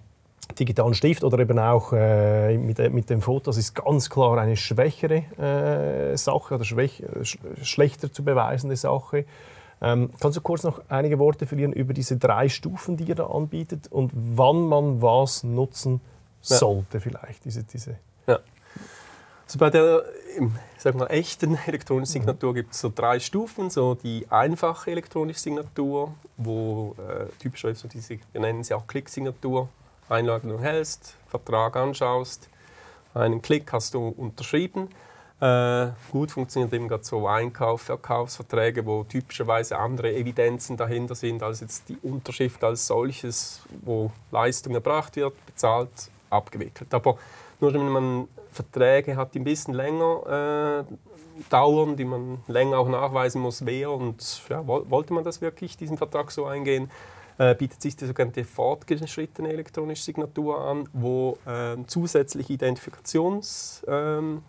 digitalen 0.60 0.94
Stift 0.94 1.24
oder 1.24 1.40
eben 1.40 1.60
auch 1.60 1.94
äh, 1.94 2.58
mit, 2.58 2.80
mit 2.94 3.10
dem 3.10 3.22
Foto, 3.22 3.46
das 3.52 3.58
ist 3.58 3.76
ganz 3.76 4.10
klar 4.10 4.38
eine 4.38 4.56
schwächere 4.56 5.24
äh, 5.38 6.18
Sache 6.18 6.56
oder 6.56 6.64
schwäch, 6.64 7.04
sch 7.24 7.38
schlechter 7.62 8.12
zu 8.12 8.24
beweisende 8.24 8.76
Sache. 8.76 9.26
Ähm, 9.80 10.10
kannst 10.20 10.38
du 10.38 10.42
kurz 10.42 10.64
noch 10.64 10.82
einige 10.90 11.20
Worte 11.20 11.46
verlieren 11.46 11.74
über 11.74 11.94
diese 11.94 12.18
drei 12.18 12.50
Stufen, 12.50 12.98
die 12.98 13.04
ihr 13.04 13.16
da 13.16 13.28
anbietet 13.28 13.92
und 13.92 14.12
wann 14.14 14.68
man 14.68 15.02
was 15.02 15.44
nutzen 15.44 16.02
sollte, 16.42 16.98
ja. 16.98 17.00
vielleicht? 17.00 17.46
Diese, 17.46 17.64
diese 17.64 17.98
ja. 18.26 18.40
Also 19.46 19.60
bei 19.60 19.70
der 19.70 20.04
sag 20.78 20.96
mal, 20.96 21.08
echten 21.08 21.58
elektronischen 21.66 22.14
Signatur 22.14 22.54
gibt 22.54 22.74
es 22.74 22.80
so 22.80 22.92
drei 22.94 23.20
Stufen. 23.20 23.70
So 23.70 23.96
die 23.96 24.26
einfache 24.30 24.92
elektronische 24.92 25.40
Signatur, 25.40 26.14
wo 26.38 26.96
äh, 26.98 27.26
typischerweise 27.40 27.82
so 27.82 27.88
diese, 27.88 28.18
wir 28.32 28.42
nennen 28.42 28.64
sie 28.64 28.74
auch 28.74 28.88
Klicksignatur, 28.88 29.70
Einladung 30.10 30.60
hältst, 30.60 31.16
Vertrag 31.28 31.76
anschaust, 31.76 32.50
einen 33.14 33.42
Klick 33.42 33.72
hast 33.74 33.94
du 33.94 34.08
unterschrieben. 34.10 34.90
Äh, 35.40 35.90
gut 36.12 36.32
funktioniert 36.32 36.74
eben 36.74 36.88
gerade 36.88 37.04
so 37.04 37.28
Einkauf, 37.28 37.82
Verkaufsverträge, 37.84 38.86
wo 38.86 39.04
typischerweise 39.04 39.78
andere 39.78 40.14
Evidenzen 40.16 40.78
dahinter 40.78 41.14
sind 41.14 41.44
als 41.44 41.60
jetzt 41.60 41.90
die 41.90 41.98
Unterschrift 42.02 42.64
als 42.64 42.88
solches, 42.88 43.62
wo 43.84 44.12
Leistung 44.32 44.74
erbracht 44.74 45.16
wird, 45.16 45.34
bezahlt, 45.46 45.90
abgewickelt. 46.32 46.92
Aber 46.94 47.18
nur 47.60 47.74
wenn 47.74 47.90
man 47.90 48.28
Verträge 48.52 49.16
hat, 49.16 49.36
die 49.36 49.40
ein 49.40 49.44
bisschen 49.44 49.76
länger 49.76 50.86
äh, 50.88 50.94
dauern, 51.50 51.96
die 51.96 52.06
man 52.06 52.40
länger 52.48 52.80
auch 52.80 52.90
nachweisen 52.90 53.42
muss, 53.42 53.64
wer 53.66 53.92
und 53.92 54.42
ja, 54.50 54.66
wollte 54.66 55.14
man 55.14 55.24
das 55.24 55.42
wirklich, 55.42 55.78
diesen 55.78 55.98
Vertrag 55.98 56.32
so 56.32 56.46
eingehen, 56.46 56.90
äh, 57.38 57.56
bietet 57.56 57.82
sich 57.82 57.96
die 57.96 58.06
sogenannte 58.06 58.44
fortgeschrittene 58.44 59.50
elektronische 59.50 60.04
Signatur 60.04 60.60
an, 60.60 60.90
wo 60.94 61.38
äh, 61.46 61.78
zusätzliche 61.88 62.54
Identifikationsstufe 62.54 63.82
ähm, 63.88 64.42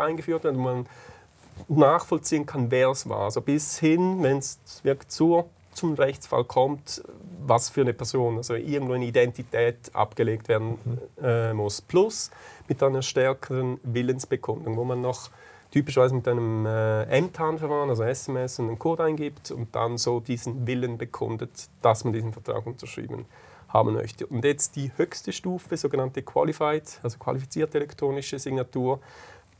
eingeführt 0.00 0.44
wird, 0.44 0.56
wo 0.56 0.60
man 0.60 0.86
nachvollziehen 1.68 2.46
kann, 2.46 2.70
wer 2.70 2.90
es 2.90 3.08
war. 3.08 3.24
Also 3.24 3.40
bis 3.40 3.78
hin, 3.78 4.22
wenn 4.22 4.38
es 4.38 4.58
wirklich 4.82 5.08
zur, 5.08 5.48
zum 5.72 5.94
Rechtsfall 5.94 6.44
kommt, 6.44 7.02
was 7.46 7.70
für 7.70 7.82
eine 7.82 7.92
Person, 7.92 8.36
also 8.36 8.54
irgendwo 8.54 8.94
eine 8.94 9.06
Identität 9.06 9.76
abgelegt 9.92 10.48
werden 10.48 10.78
mhm. 10.84 10.98
äh, 11.24 11.52
muss. 11.52 11.80
Plus 11.80 12.30
mit 12.68 12.82
einer 12.82 13.02
stärkeren 13.02 13.80
Willensbekundung, 13.82 14.76
wo 14.76 14.84
man 14.84 15.00
noch 15.00 15.30
typischerweise 15.72 16.14
mit 16.14 16.28
einem 16.28 16.66
äh, 16.66 17.04
M-TAN-Verfahren, 17.04 17.88
also 17.88 18.04
SMS, 18.04 18.60
und 18.60 18.68
einen 18.68 18.78
Code 18.78 19.02
eingibt 19.02 19.50
und 19.50 19.74
dann 19.74 19.98
so 19.98 20.20
diesen 20.20 20.66
Willen 20.66 20.98
bekundet, 20.98 21.68
dass 21.80 22.04
man 22.04 22.12
diesen 22.12 22.32
Vertrag 22.32 22.64
unterschrieben 22.66 23.24
haben 23.68 23.94
möchte. 23.94 24.26
Und 24.26 24.44
jetzt 24.44 24.76
die 24.76 24.92
höchste 24.96 25.32
Stufe, 25.32 25.76
sogenannte 25.76 26.22
Qualified, 26.22 27.00
also 27.02 27.18
qualifizierte 27.18 27.78
elektronische 27.78 28.38
Signatur, 28.38 29.00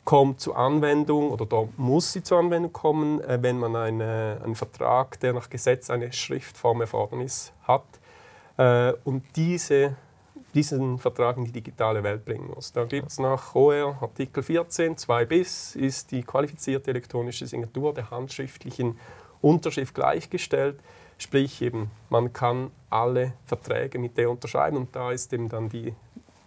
kommt 0.04 0.40
zur 0.40 0.56
Anwendung 0.56 1.30
oder 1.30 1.46
da 1.46 1.64
muss 1.76 2.12
sie 2.12 2.22
zur 2.22 2.38
Anwendung 2.38 2.72
kommen, 2.72 3.20
äh, 3.22 3.38
wenn 3.40 3.58
man 3.58 3.74
eine, 3.74 4.38
einen 4.44 4.54
Vertrag, 4.54 5.18
der 5.20 5.32
nach 5.32 5.48
Gesetz 5.48 5.90
eine 5.90 6.12
Schriftformerfordernis 6.12 7.52
hat. 7.62 7.84
Äh, 8.58 8.92
und 9.04 9.24
diese 9.36 9.96
diesen 10.54 10.98
Vertrag 10.98 11.36
in 11.36 11.44
die 11.44 11.52
digitale 11.52 12.02
Welt 12.02 12.24
bringen 12.24 12.50
muss. 12.54 12.72
Da 12.72 12.84
gibt 12.84 13.10
es 13.10 13.18
nach 13.18 13.54
OR 13.54 13.96
Artikel 14.00 14.42
14 14.42 14.96
2 14.96 15.24
bis 15.24 15.74
ist 15.76 16.10
die 16.10 16.22
qualifizierte 16.22 16.90
elektronische 16.90 17.46
Signatur 17.46 17.94
der 17.94 18.10
handschriftlichen 18.10 18.98
Unterschrift 19.40 19.94
gleichgestellt. 19.94 20.78
Sprich 21.18 21.62
eben, 21.62 21.90
man 22.10 22.32
kann 22.32 22.70
alle 22.90 23.34
Verträge 23.46 23.98
mit 23.98 24.16
der 24.18 24.30
unterschreiben 24.30 24.76
und 24.76 24.94
da 24.94 25.12
ist 25.12 25.32
eben 25.32 25.48
dann 25.48 25.68
die 25.68 25.94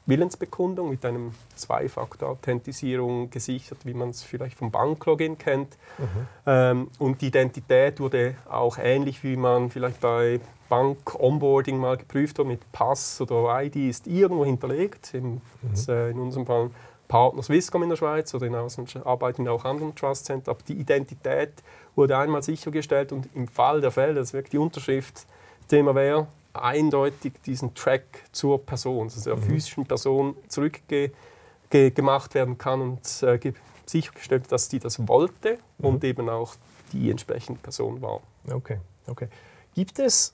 Willensbekundung 0.06 0.90
mit 0.90 1.04
einem 1.06 1.34
Zwei-Faktor-Authentisierung 1.56 3.30
gesichert, 3.30 3.80
wie 3.86 3.94
man 3.94 4.10
es 4.10 4.22
vielleicht 4.22 4.58
vom 4.58 4.70
Banklogin 4.70 5.38
kennt. 5.38 5.78
Mhm. 5.98 6.28
Ähm, 6.46 6.88
und 7.00 7.22
die 7.22 7.28
Identität 7.28 8.00
wurde 8.00 8.36
auch 8.50 8.78
ähnlich, 8.78 9.24
wie 9.24 9.36
man 9.36 9.72
vielleicht 9.72 10.02
bei 10.02 10.40
Bank-Onboarding 10.70 11.78
mal 11.78 11.98
geprüft 11.98 12.40
hat, 12.40 12.46
mit 12.46 12.72
Pass 12.72 13.22
oder 13.22 13.64
ID 13.64 13.76
ist 13.76 14.08
irgendwo 14.08 14.46
hinterlegt. 14.46 15.14
In, 15.14 15.34
mhm. 15.34 15.42
äh, 15.88 16.10
in 16.12 16.20
unserem 16.20 16.46
Fall 16.46 16.72
Partner 17.08 17.44
Swisscom 17.44 17.84
in 17.84 17.90
der 17.90 17.98
Schweiz 17.98 18.34
oder 18.34 18.48
in 18.48 18.56
Ausland 18.56 18.96
arbeiten 19.06 19.48
auch 19.48 19.64
anderen 19.64 19.96
Trust 19.96 20.26
Center. 20.26 20.52
Aber 20.52 20.62
die 20.68 20.74
Identität 20.74 21.52
wurde 21.96 22.18
einmal 22.18 22.42
sichergestellt 22.42 23.12
und 23.12 23.30
im 23.36 23.48
Fall 23.48 23.82
der 23.82 23.92
Fälle, 23.92 24.16
das 24.16 24.34
wirklich 24.34 24.52
die 24.52 24.58
Unterschrift, 24.58 25.26
Thema 25.68 25.96
wäre, 25.96 26.28
eindeutig 26.54 27.34
diesen 27.46 27.74
Track 27.74 28.24
zur 28.32 28.64
Person, 28.64 29.04
also 29.04 29.30
der 29.30 29.38
mhm. 29.38 29.44
physischen 29.44 29.86
Person 29.86 30.36
zurückgemacht 30.48 32.34
werden 32.34 32.58
kann 32.58 32.82
und 32.82 33.24
äh, 33.24 33.54
sichergestellt, 33.86 34.52
dass 34.52 34.70
die 34.70 34.80
das 34.80 35.08
wollte 35.08 35.60
mhm. 35.78 35.86
und 35.86 36.04
eben 36.04 36.30
auch 36.30 36.56
die 36.92 37.12
entsprechende 37.12 37.60
Person 37.60 38.02
war. 38.02 38.22
Okay, 38.52 38.80
okay. 39.08 39.28
Gibt 39.74 40.00
es 40.00 40.34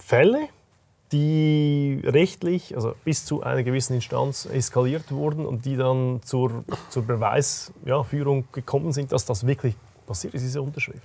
Fälle, 0.00 0.48
die 1.12 2.02
rechtlich, 2.04 2.74
also 2.74 2.94
bis 3.04 3.24
zu 3.24 3.42
einer 3.42 3.62
gewissen 3.62 3.94
Instanz 3.94 4.46
eskaliert 4.46 5.10
wurden 5.10 5.46
und 5.46 5.64
die 5.64 5.76
dann 5.76 6.20
zur, 6.24 6.64
zur 6.90 7.04
Beweisführung 7.04 8.40
ja, 8.40 8.46
gekommen 8.52 8.92
sind, 8.92 9.12
dass 9.12 9.24
das 9.24 9.46
wirklich 9.46 9.74
passiert 10.06 10.34
ist, 10.34 10.42
diese 10.42 10.60
Unterschrift? 10.60 11.02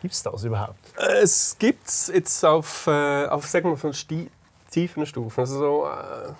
Gibt 0.00 0.14
es 0.14 0.22
das 0.22 0.44
überhaupt? 0.44 0.78
Es 0.96 1.56
gibt 1.58 1.86
es 1.86 2.10
jetzt 2.12 2.44
auf, 2.44 2.86
äh, 2.86 3.26
auf 3.26 3.46
sagen 3.46 3.70
wir, 3.70 3.76
von 3.76 3.92
tiefen 4.70 5.06
Stufen. 5.06 5.40
Also 5.40 5.58
so, 5.58 5.86
äh, 5.86 6.32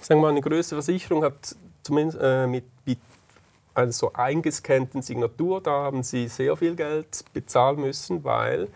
sagen 0.00 0.20
wir 0.20 0.28
eine 0.28 0.40
größere 0.40 0.82
Versicherung 0.82 1.22
hat 1.24 1.54
zumindest 1.82 2.18
äh, 2.22 2.46
mit, 2.46 2.64
mit 2.86 2.98
einer 3.74 3.92
so 3.92 4.12
eingescannten 4.12 5.02
Signatur, 5.02 5.60
da 5.60 5.70
haben 5.70 6.02
sie 6.02 6.28
sehr 6.28 6.56
viel 6.56 6.74
Geld 6.76 7.24
bezahlen 7.32 7.80
müssen, 7.80 8.24
weil 8.24 8.68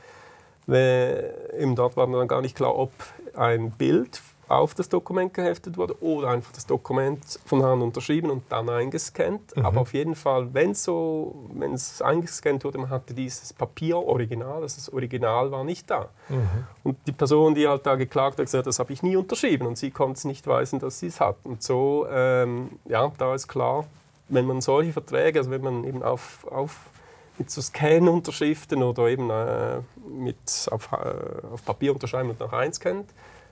eben 0.69 1.75
dort 1.77 1.97
war 1.97 2.07
dann 2.07 2.29
gar 2.29 2.41
nicht 2.41 2.57
klar, 2.57 2.77
ob 2.77 2.91
ein 3.35 3.71
Bild 3.71 4.21
auf 4.49 4.75
das 4.75 4.89
Dokument 4.89 5.35
geheftet 5.35 5.77
wurde 5.77 6.01
oder 6.03 6.29
einfach 6.29 6.53
das 6.53 6.67
Dokument 6.67 7.21
von 7.45 7.63
Hand 7.65 7.83
unterschrieben 7.83 8.31
und 8.31 8.45
dann 8.49 8.69
eingescannt. 8.69 9.57
Mhm. 9.57 9.67
Aber 9.67 9.81
auf 9.81 9.93
jeden 9.93 10.15
Fall, 10.15 10.55
wenn 10.55 10.75
so, 10.75 11.49
wenn 11.53 11.73
es 11.73 12.01
eingescannt 12.01 12.65
wurde, 12.65 12.79
man 12.79 12.91
hatte 12.91 13.13
dieses 13.13 13.53
Papier 13.53 13.97
Original, 13.97 14.63
also 14.63 14.77
das 14.77 14.93
Original 14.93 15.51
war 15.51 15.65
nicht 15.65 15.91
da. 15.91 16.09
Mhm. 16.29 16.49
Und 16.85 16.97
die 17.07 17.13
Person, 17.13 17.55
die 17.55 17.67
halt 17.67 17.87
da 17.87 17.97
geklagt 17.97 18.39
hat, 18.39 18.45
gesagt, 18.45 18.67
das 18.67 18.79
habe 18.79 18.93
ich 18.93 19.03
nie 19.03 19.17
unterschrieben 19.17 19.67
und 19.67 19.79
sie 19.79 19.91
konnte 19.91 20.19
es 20.19 20.25
nicht 20.25 20.47
weisen, 20.47 20.79
dass 20.79 21.01
sie 21.01 21.09
es 21.09 21.21
hat. 21.21 21.37
Und 21.43 21.63
so, 21.63 22.07
ähm, 22.11 22.71
ja, 22.85 23.11
da 23.19 23.35
ist 23.35 23.49
klar, 23.49 23.85
wenn 24.29 24.47
man 24.47 24.61
solche 24.61 24.93
Verträge, 24.93 25.41
also 25.41 25.51
wenn 25.51 25.63
man 25.63 25.85
eben 25.85 26.03
auf, 26.03 26.47
auf 26.51 26.91
mit 27.39 27.51
so 27.51 27.61
Scan-Unterschriften 27.61 28.83
oder 28.83 29.09
eben 29.09 29.31
äh, 29.31 29.81
mit 30.09 30.69
auf, 30.71 30.91
äh, 30.93 31.47
auf 31.53 31.65
Papier 31.65 31.93
unterschreiben 31.93 32.31
und 32.31 32.41
nach 32.41 32.53
einscannt, 32.53 33.11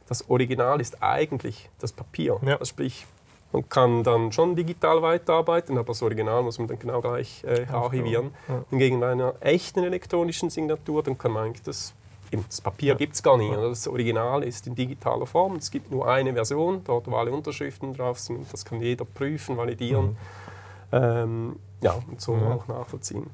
das 0.08 0.28
Original 0.28 0.80
ist 0.80 1.02
eigentlich 1.02 1.70
das 1.78 1.92
Papier. 1.92 2.38
Ja. 2.42 2.54
Also 2.54 2.66
sprich, 2.66 3.06
man 3.52 3.68
kann 3.68 4.02
dann 4.02 4.32
schon 4.32 4.56
digital 4.56 5.00
weiterarbeiten, 5.00 5.78
aber 5.78 5.88
das 5.88 6.02
Original 6.02 6.42
muss 6.42 6.58
man 6.58 6.66
dann 6.68 6.78
genau 6.78 7.00
gleich 7.00 7.44
äh, 7.44 7.66
archivieren. 7.70 8.32
Ja. 8.48 8.64
Und 8.70 8.78
gegen 8.78 9.02
einer 9.02 9.34
echten 9.40 9.84
elektronischen 9.84 10.50
Signatur, 10.50 11.02
dann 11.02 11.16
kann 11.16 11.32
man 11.32 11.44
eigentlich 11.44 11.62
das, 11.62 11.94
das 12.32 12.60
Papier 12.60 12.88
ja. 12.88 12.94
gibt 12.96 13.14
es 13.14 13.22
gar 13.22 13.38
nicht. 13.38 13.52
Ja. 13.52 13.60
Das 13.60 13.86
Original 13.86 14.42
ist 14.42 14.66
in 14.66 14.74
digitaler 14.74 15.26
Form. 15.26 15.56
Es 15.56 15.70
gibt 15.70 15.90
nur 15.90 16.08
eine 16.08 16.32
Version, 16.32 16.82
dort 16.84 17.08
wo 17.08 17.14
alle 17.16 17.30
Unterschriften 17.30 17.94
drauf 17.94 18.18
sind. 18.18 18.52
Das 18.52 18.64
kann 18.64 18.80
jeder 18.80 19.04
prüfen, 19.04 19.56
validieren. 19.56 20.16
Mhm. 20.90 20.96
Ähm, 20.96 21.56
ja, 21.80 21.94
und 22.10 22.20
so 22.20 22.34
mhm. 22.34 22.52
auch 22.52 22.66
nachvollziehen. 22.66 23.30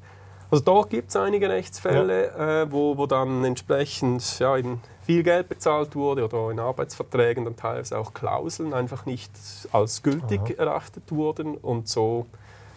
Also 0.51 0.65
dort 0.65 0.89
gibt 0.89 1.09
es 1.09 1.15
einige 1.15 1.49
Rechtsfälle, 1.49 2.27
ja. 2.27 2.61
äh, 2.63 2.71
wo, 2.71 2.97
wo 2.97 3.07
dann 3.07 3.45
entsprechend 3.45 4.37
ja, 4.39 4.57
in 4.57 4.81
viel 5.01 5.23
Geld 5.23 5.47
bezahlt 5.47 5.95
wurde 5.95 6.25
oder 6.25 6.51
in 6.51 6.59
Arbeitsverträgen 6.59 7.45
dann 7.45 7.55
teilweise 7.55 7.97
auch 7.97 8.13
Klauseln 8.13 8.73
einfach 8.73 9.05
nicht 9.05 9.31
als 9.71 10.03
gültig 10.03 10.41
Aha. 10.41 10.53
erachtet 10.57 11.03
wurden 11.09 11.55
und 11.55 11.87
so 11.87 12.25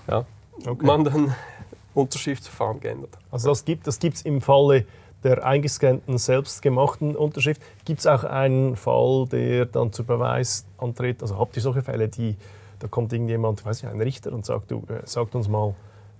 ja, 0.08 0.24
okay. 0.64 0.86
man 0.86 1.04
dann 1.04 1.34
Unterschriftsverfahren 1.94 2.78
geändert 2.78 3.16
hat. 3.16 3.22
Also 3.32 3.48
das 3.48 3.64
gibt 3.64 3.88
es 3.88 3.98
das 3.98 4.22
im 4.22 4.40
Falle 4.40 4.86
der 5.24 5.44
eingescannten, 5.44 6.18
selbstgemachten 6.18 7.16
Unterschrift. 7.16 7.60
Gibt 7.84 8.00
es 8.00 8.06
auch 8.06 8.24
einen 8.24 8.76
Fall, 8.76 9.26
der 9.32 9.66
dann 9.66 9.92
zu 9.92 10.04
Beweis 10.04 10.66
antritt? 10.78 11.22
Also 11.22 11.38
habt 11.38 11.56
ihr 11.56 11.62
solche 11.62 11.82
Fälle, 11.82 12.08
die, 12.08 12.36
da 12.78 12.88
kommt 12.88 13.12
irgendjemand, 13.12 13.64
weiß 13.64 13.82
ich, 13.82 13.88
ein 13.88 14.00
Richter 14.00 14.32
und 14.32 14.44
sagt, 14.44 14.70
du, 14.70 14.82
äh, 14.88 15.06
sagt 15.06 15.34
uns 15.34 15.48
mal, 15.48 15.74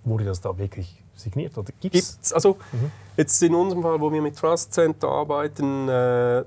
wurde 0.04 0.24
das 0.24 0.40
da 0.40 0.56
wirklich 0.58 1.02
signiert? 1.14 1.56
Oder 1.56 1.72
gibt's? 1.80 2.12
gibt's? 2.12 2.32
Also 2.32 2.56
mhm. 2.72 2.90
jetzt 3.16 3.42
in 3.42 3.54
unserem 3.54 3.82
Fall, 3.82 4.00
wo 4.00 4.12
wir 4.12 4.22
mit 4.22 4.36
Trust 4.36 4.72
Center 4.72 5.08
arbeiten, 5.08 5.88
äh, 5.88 6.44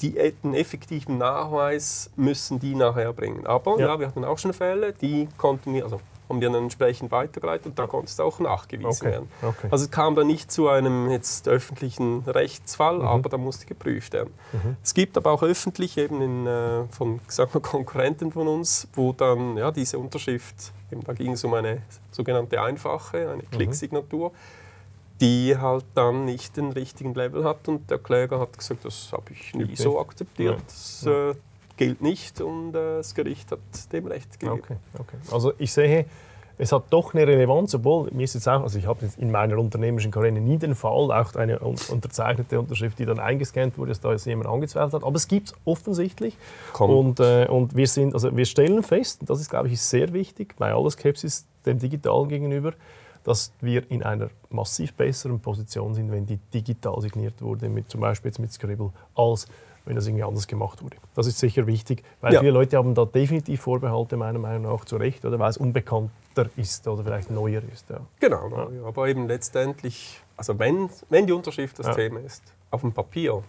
die, 0.00 0.12
den 0.42 0.54
effektiven 0.54 1.18
Nachweis 1.18 2.10
müssen 2.16 2.58
die 2.58 2.74
nachher 2.74 3.12
bringen. 3.12 3.46
Aber 3.46 3.78
ja. 3.78 3.88
ja. 3.88 4.00
wir 4.00 4.06
hatten 4.06 4.24
auch 4.24 4.38
schon 4.38 4.52
Fälle, 4.52 4.92
die 4.92 5.28
konnten 5.36 5.74
wir, 5.74 5.84
also 5.84 6.00
haben 6.28 6.40
wir 6.40 6.50
dann 6.50 6.64
entsprechend 6.64 7.10
weitergeleitet 7.10 7.66
und 7.66 7.78
da 7.78 7.86
konnte 7.86 8.06
es 8.06 8.20
auch 8.20 8.38
nachgewiesen 8.38 8.88
okay. 8.90 9.12
werden. 9.12 9.30
Okay. 9.42 9.68
Also 9.70 9.86
es 9.86 9.90
kam 9.90 10.14
da 10.14 10.24
nicht 10.24 10.52
zu 10.52 10.68
einem 10.68 11.10
jetzt 11.10 11.48
öffentlichen 11.48 12.22
Rechtsfall, 12.26 12.98
mhm. 12.98 13.06
aber 13.06 13.28
da 13.28 13.38
musste 13.38 13.66
geprüft 13.66 14.12
werden. 14.12 14.34
Mhm. 14.52 14.76
Es 14.82 14.94
gibt 14.94 15.16
aber 15.16 15.32
auch 15.32 15.42
öffentlich 15.42 15.96
eben 15.96 16.20
in, 16.20 16.46
äh, 16.46 16.84
von 16.90 17.20
sagen 17.28 17.50
wir, 17.54 17.60
Konkurrenten 17.60 18.32
von 18.32 18.46
uns, 18.46 18.88
wo 18.92 19.12
dann 19.12 19.56
ja, 19.56 19.70
diese 19.70 19.98
Unterschrift, 19.98 20.72
eben, 20.92 21.02
da 21.02 21.14
ging 21.14 21.32
es 21.32 21.44
um 21.44 21.54
eine 21.54 21.82
sogenannte 22.18 22.60
einfache, 22.60 23.30
eine 23.30 23.42
mhm. 23.42 23.50
Klicksignatur, 23.50 24.32
die 25.20 25.56
halt 25.56 25.84
dann 25.94 26.24
nicht 26.24 26.56
den 26.56 26.72
richtigen 26.72 27.14
Level 27.14 27.44
hat 27.44 27.68
und 27.68 27.90
der 27.90 27.98
Kläger 27.98 28.38
hat 28.40 28.58
gesagt, 28.58 28.84
das 28.84 29.10
habe 29.12 29.32
ich 29.32 29.54
nie 29.54 29.74
so 29.74 29.98
akzeptiert, 30.00 30.60
das 30.66 31.06
äh, 31.06 31.34
gilt 31.76 32.02
nicht 32.02 32.40
und 32.40 32.74
äh, 32.74 32.98
das 32.98 33.14
Gericht 33.14 33.50
hat 33.52 33.60
dem 33.92 34.06
Recht 34.06 34.38
gegeben. 34.38 34.60
Okay, 34.60 34.76
okay. 34.98 35.16
Also 35.30 35.52
ich 35.58 35.72
sehe, 35.72 36.06
es 36.60 36.72
hat 36.72 36.84
doch 36.90 37.14
eine 37.14 37.24
Relevanz, 37.24 37.74
obwohl 37.74 38.10
mir 38.10 38.24
ist 38.24 38.34
jetzt 38.34 38.48
auch, 38.48 38.62
also 38.62 38.78
ich 38.78 38.86
habe 38.86 39.08
in 39.16 39.30
meiner 39.30 39.56
unternehmerischen 39.58 40.10
Karriere 40.10 40.40
nie 40.40 40.58
den 40.58 40.74
Fall, 40.74 41.12
auch 41.12 41.34
eine 41.36 41.60
unterzeichnete 41.60 42.58
Unterschrift, 42.58 42.98
die 42.98 43.06
dann 43.06 43.20
eingescannt 43.20 43.78
wurde, 43.78 43.90
dass 43.90 44.00
da 44.00 44.10
jetzt 44.10 44.26
jemand 44.26 44.48
angezweifelt 44.48 44.94
hat. 44.94 45.04
Aber 45.04 45.14
es 45.14 45.28
gibt 45.28 45.48
es 45.48 45.54
offensichtlich. 45.64 46.36
Und, 46.76 47.20
äh, 47.20 47.46
und 47.46 47.76
wir, 47.76 47.86
sind, 47.86 48.12
also 48.12 48.36
wir 48.36 48.44
stellen 48.44 48.82
fest, 48.82 49.20
und 49.20 49.30
das 49.30 49.40
ist, 49.40 49.50
glaube 49.50 49.68
ich, 49.68 49.80
sehr 49.80 50.12
wichtig, 50.12 50.56
bei 50.58 50.72
aller 50.72 50.90
Skepsis 50.90 51.46
dem 51.66 51.78
Digitalen 51.78 52.28
gegenüber, 52.28 52.72
dass 53.24 53.52
wir 53.60 53.90
in 53.90 54.02
einer 54.02 54.30
massiv 54.50 54.94
besseren 54.94 55.40
Position 55.40 55.94
sind, 55.94 56.10
wenn 56.10 56.26
die 56.26 56.38
digital 56.54 57.00
signiert 57.00 57.42
wurde, 57.42 57.68
mit, 57.68 57.90
zum 57.90 58.00
Beispiel 58.00 58.30
jetzt 58.30 58.38
mit 58.38 58.52
Scribble, 58.52 58.90
als 59.14 59.46
wenn 59.84 59.96
das 59.96 60.06
irgendwie 60.06 60.24
anders 60.24 60.46
gemacht 60.46 60.82
wurde. 60.82 60.96
Das 61.14 61.26
ist 61.26 61.38
sicher 61.38 61.66
wichtig, 61.66 62.04
weil 62.20 62.34
ja. 62.34 62.40
viele 62.40 62.52
Leute 62.52 62.76
haben 62.76 62.94
da 62.94 63.04
definitiv 63.04 63.62
Vorbehalte, 63.62 64.16
meiner 64.16 64.38
Meinung 64.38 64.70
nach, 64.70 64.84
zu 64.84 64.96
Recht, 64.96 65.24
oder 65.24 65.38
weil 65.38 65.50
es 65.50 65.56
unbekannter 65.56 66.48
ist 66.56 66.86
oder 66.86 67.04
vielleicht 67.04 67.30
neuer 67.30 67.62
ist. 67.72 67.88
Ja. 67.88 68.00
Genau, 68.20 68.48
ja. 68.50 68.86
aber 68.86 69.08
eben 69.08 69.26
letztendlich, 69.26 70.20
also 70.36 70.58
wenn, 70.58 70.90
wenn 71.08 71.26
die 71.26 71.32
Unterschrift 71.32 71.78
das 71.78 71.96
Thema 71.96 72.20
ist, 72.20 72.42
auf 72.70 72.82
dem 72.82 72.92
Papier, 72.92 73.42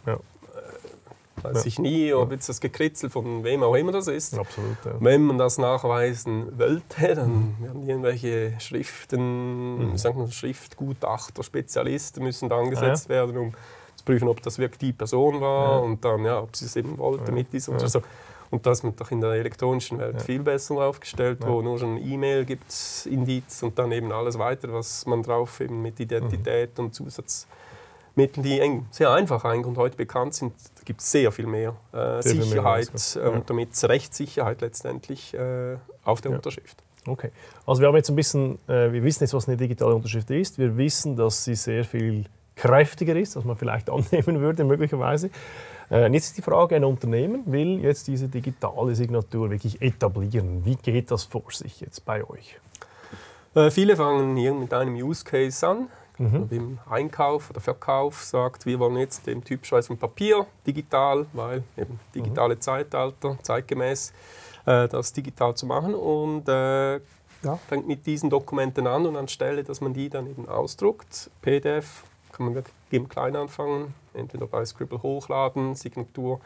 weiß 1.44 1.66
ich 1.66 1.80
nie, 1.80 2.14
ob 2.14 2.32
jetzt 2.32 2.50
das 2.50 2.60
Gekritzel 2.60 3.10
von 3.10 3.44
wem 3.44 3.64
auch 3.64 3.76
immer 3.76 3.92
das 3.92 4.08
ist. 4.08 4.38
Absolut, 4.38 4.78
Wenn 5.00 5.24
man 5.24 5.38
das 5.38 5.58
nachweisen 5.58 6.58
wollte, 6.58 7.16
dann 7.16 7.56
werden 7.60 7.88
irgendwelche 7.88 8.54
Schriften, 8.60 9.92
mhm. 9.92 9.98
sagen 9.98 10.20
wir 10.20 10.32
Schriftgutachter, 10.32 11.44
Spezialisten 11.44 12.24
müssen 12.24 12.50
da 12.50 12.58
angesetzt 12.58 13.10
werden, 13.10 13.38
um 13.38 13.54
zu 13.96 14.06
prüfen, 14.06 14.28
ob 14.28 14.42
das 14.42 14.58
wirklich 14.58 14.80
die 14.80 14.94
Person 14.94 15.42
war 15.42 15.72
ja. 15.72 15.78
und 15.80 16.04
dann, 16.04 16.26
ja, 16.26 16.42
ob 16.42 16.56
sie 16.56 16.66
es 16.66 16.76
eben 16.76 16.98
wollte 16.98 17.26
ja. 17.28 17.32
mit 17.32 17.52
diesem. 17.54 17.76
Ja. 17.76 17.82
Also, 17.82 18.02
und 18.52 18.66
da 18.66 18.72
ist 18.72 18.84
man 18.84 18.96
doch 18.96 19.12
in 19.12 19.22
der 19.22 19.32
elektronischen 19.32 20.00
Welt 20.00 20.22
viel 20.24 20.40
besser 20.40 20.76
aufgestellt, 20.76 21.40
wo 21.46 21.62
nur 21.62 21.78
schon 21.78 21.98
E-Mail 21.98 22.46
gibt, 22.46 22.74
Indiz 23.06 23.62
und 23.62 23.78
dann 23.78 23.92
eben 23.92 24.12
alles 24.12 24.40
weitere, 24.40 24.74
was 24.74 25.06
man 25.06 25.22
drauf 25.22 25.60
eben 25.60 25.84
mit 25.84 26.00
Identität 26.00 26.78
mhm. 26.78 26.86
und 26.86 26.96
Zusatzmitteln, 28.20 28.44
die 28.44 28.84
sehr 28.92 29.12
einfach 29.12 29.46
eigentlich 29.46 29.66
und 29.66 29.78
heute 29.78 29.96
bekannt 29.96 30.34
sind, 30.34 30.54
da 30.76 30.84
gibt 30.84 31.02
es 31.02 31.12
sehr 31.12 31.32
viel 31.32 31.48
mehr 31.48 31.76
äh, 31.94 32.22
sehr 32.22 32.42
Sicherheit 32.42 32.90
viel 32.90 33.22
mehr, 33.22 33.32
äh, 33.32 33.36
und 33.36 33.50
damit 33.50 33.70
Rechtssicherheit 33.84 34.62
letztendlich 34.62 35.34
äh, 35.34 35.78
auf 36.04 36.22
der 36.22 36.32
Unterschrift. 36.32 36.84
Okay, 37.08 37.32
also 37.66 37.82
wir 37.82 37.88
haben 37.88 37.96
jetzt 37.96 38.10
ein 38.10 38.16
bisschen, 38.16 38.60
äh, 38.68 38.92
wir 38.92 39.04
wissen 39.04 39.24
jetzt, 39.24 39.34
was 39.34 39.48
eine 39.48 39.58
digitale 39.58 39.96
Unterschrift 39.96 40.30
ist. 40.32 40.58
Wir 40.58 40.76
wissen, 40.78 41.16
dass 41.16 41.44
sie 41.44 41.56
sehr 41.56 41.86
viel 41.86 42.26
kräftiger 42.56 43.16
ist, 43.16 43.38
als 43.38 43.46
man 43.46 43.56
vielleicht 43.56 43.90
annehmen 43.90 44.42
würde, 44.42 44.64
möglicherweise. 44.64 45.30
Äh, 45.90 46.12
jetzt 46.12 46.28
ist 46.28 46.38
die 46.38 46.42
Frage, 46.42 46.76
ein 46.76 46.84
Unternehmen 46.84 47.44
will 47.46 47.80
jetzt 47.80 48.08
diese 48.08 48.28
digitale 48.28 48.94
Signatur 48.96 49.50
wirklich 49.50 49.82
etablieren. 49.82 50.66
Wie 50.66 50.76
geht 50.76 51.10
das 51.10 51.24
vor 51.24 51.52
sich 51.52 51.80
jetzt 51.80 52.06
bei 52.06 52.24
euch? 52.30 52.60
Äh, 53.56 53.72
viele 53.72 53.96
fangen 53.96 54.36
hier 54.36 54.54
mit 54.54 54.74
einem 54.74 54.96
Use 54.96 55.24
Case 55.24 55.68
an. 55.68 55.88
Mhm. 56.20 56.48
Im 56.52 56.80
Einkauf 56.90 57.50
oder 57.50 57.62
Verkauf 57.62 58.24
sagt, 58.24 58.66
wir 58.66 58.78
wollen 58.80 58.98
jetzt 58.98 59.26
dem 59.26 59.44
typischerweise 59.44 59.96
Papier 59.96 60.46
digital, 60.68 61.26
weil 61.32 61.64
eben 61.78 62.00
digitale 62.14 62.56
mhm. 62.56 62.62
Zeitalter, 62.62 63.38
zeitgemäß, 63.42 64.12
äh, 64.66 64.90
das 64.90 65.14
digital 65.14 65.56
zu 65.56 65.66
machen 65.66 65.96
und 65.96 66.48
äh, 66.50 66.96
ja, 67.42 67.56
fängt 67.70 67.88
mit 67.88 68.06
diesen 68.06 68.30
Dokumenten 68.30 68.86
an 68.86 69.06
und 69.06 69.16
anstelle, 69.16 69.64
dass 69.64 69.80
man 69.80 69.94
die 69.94 70.10
dann 70.10 70.28
eben 70.30 70.48
ausdruckt, 70.50 71.32
PDF 71.42 72.04
kann 72.34 72.54
man 72.54 72.64
im 72.92 73.08
Kleinen 73.08 73.38
anfangen, 73.38 73.94
entweder 74.14 74.46
bei 74.46 74.64
Scribble 74.66 75.02
hochladen, 75.02 75.76
Signatur, 75.76 76.42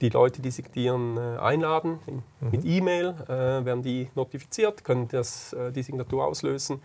die 0.00 0.08
Leute, 0.08 0.40
die 0.40 0.50
signieren, 0.50 1.16
äh, 1.16 1.38
einladen 1.38 1.98
in, 2.06 2.14
mhm. 2.40 2.50
mit 2.50 2.64
E-Mail, 2.64 3.14
äh, 3.24 3.64
werden 3.64 3.82
die 3.82 4.08
notifiziert, 4.14 4.84
können 4.84 5.08
das, 5.08 5.52
äh, 5.52 5.72
die 5.72 5.82
Signatur 5.82 6.26
auslösen 6.26 6.80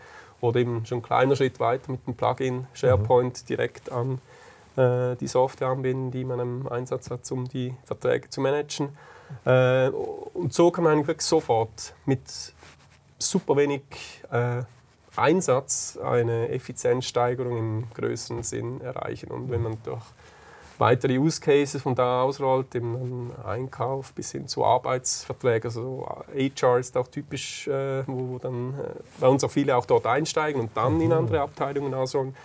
oder 0.46 0.60
eben 0.60 0.86
schon 0.86 1.00
ein 1.00 1.04
kleiner 1.04 1.36
Schritt 1.36 1.60
weiter 1.60 1.92
mit 1.92 2.06
dem 2.06 2.16
Plugin 2.16 2.68
SharePoint 2.74 3.42
mhm. 3.42 3.48
direkt 3.48 3.92
an 3.92 4.20
äh, 4.78 5.16
die 5.16 5.28
Software 5.28 5.70
anbinden, 5.70 6.12
die 6.12 6.24
man 6.24 6.40
im 6.40 6.68
Einsatz 6.68 7.10
hat, 7.10 7.30
um 7.32 7.48
die 7.48 7.74
Verträge 7.86 8.30
zu 8.30 8.42
managen. 8.42 8.90
Äh, 9.46 9.90
und 9.90 10.54
so 10.54 10.72
kann 10.72 10.84
man 10.84 11.08
wirklich 11.08 11.26
sofort 11.26 11.94
mit 12.06 12.22
super 13.18 13.56
wenig 13.56 13.84
äh, 14.32 14.64
Einsatz 15.16 15.98
eine 16.04 16.50
Effizienzsteigerung 16.50 17.58
im 17.58 17.84
größeren 17.94 18.44
Sinn 18.44 18.82
erreichen. 18.82 19.32
Und 19.32 19.50
wenn 19.50 19.64
man 19.64 19.78
durch 19.84 20.04
weitere 20.78 21.18
Use 21.18 21.40
Cases 21.40 21.82
von 21.82 21.96
da 21.96 22.24
ausrollt, 22.24 22.76
eben 22.76 23.32
Einkauf 23.46 24.14
bis 24.14 24.32
hin 24.32 24.48
zu 24.48 24.66
Arbeitsverträgen, 24.66 25.70
also 25.70 26.08
HR 26.34 26.80
ist 26.80 26.98
auch 26.98 27.08
typisch, 27.08 27.68
äh, 27.68 28.04
wo 28.08 28.38
dann 28.40 28.74
äh, 28.80 28.94
bei 29.20 29.28
uns 29.28 29.44
auch 29.44 29.52
viele 29.52 29.76
auch 29.76 29.86
dort 29.86 30.06
einsteigen 30.06 30.62
und 30.62 30.76
dann 30.76 31.00
in 31.02 31.08
mhm. 31.08 31.14
andere 31.14 31.42
Abteilungen 31.42 31.94
ausrollen. 31.94 32.36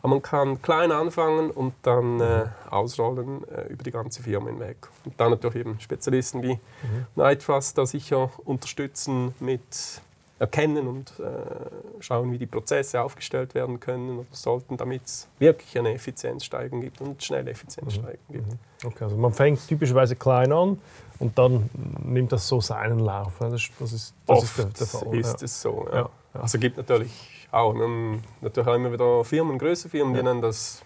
Aber 0.00 0.10
man 0.10 0.22
kann 0.22 0.62
klein 0.62 0.92
anfangen 0.92 1.50
und 1.50 1.74
dann 1.82 2.20
äh, 2.20 2.46
ausrollen 2.70 3.42
äh, 3.48 3.66
über 3.68 3.82
die 3.82 3.90
ganze 3.90 4.22
Firma 4.22 4.48
hinweg. 4.48 4.76
Und 5.04 5.18
dann 5.18 5.30
natürlich 5.30 5.58
eben 5.58 5.80
Spezialisten 5.80 6.42
wie 6.42 6.54
mhm. 6.54 7.06
Night 7.16 7.42
Trust 7.42 7.78
da 7.78 7.84
sicher 7.84 8.30
unterstützen 8.44 9.34
mit 9.40 10.00
erkennen 10.38 10.86
und 10.86 11.12
äh, 11.18 12.00
schauen, 12.00 12.30
wie 12.32 12.38
die 12.38 12.46
Prozesse 12.46 13.02
aufgestellt 13.02 13.54
werden 13.54 13.80
können 13.80 14.20
oder 14.20 14.28
sollten, 14.30 14.76
damit 14.76 15.04
es 15.04 15.28
wirklich 15.38 15.76
eine 15.78 15.94
Effizienzsteigerung 15.94 16.80
gibt 16.80 17.00
und 17.00 17.22
schnelle 17.22 17.50
Effizienzsteigerung 17.50 18.18
mhm. 18.28 18.32
gibt. 18.32 18.46
Mhm. 18.46 18.58
Okay, 18.84 19.04
also 19.04 19.16
man 19.16 19.32
fängt 19.32 19.66
typischerweise 19.66 20.14
klein 20.14 20.52
an 20.52 20.78
und 21.18 21.36
dann 21.36 21.68
nimmt 22.04 22.30
das 22.30 22.46
so 22.46 22.60
seinen 22.60 23.00
Lauf. 23.00 23.32
Das, 23.40 23.68
das 23.78 23.92
ist, 23.92 24.14
das 24.26 24.38
Oft 24.38 24.44
ist 24.44 24.58
der, 24.58 24.64
der 24.64 24.86
Fall. 24.86 25.18
ist 25.18 25.40
ja. 25.40 25.44
es 25.44 25.60
so. 25.60 25.88
Ja. 25.90 25.98
Ja. 25.98 26.10
Also 26.40 26.58
gibt 26.58 26.76
natürlich 26.76 27.10
auch 27.50 27.74
um, 27.74 28.22
natürlich 28.40 28.68
auch 28.68 28.74
immer 28.74 28.92
wieder 28.92 29.24
Firmen, 29.24 29.58
größere 29.58 29.90
Firmen, 29.90 30.14
die 30.14 30.22
nennen 30.22 30.42
das, 30.42 30.82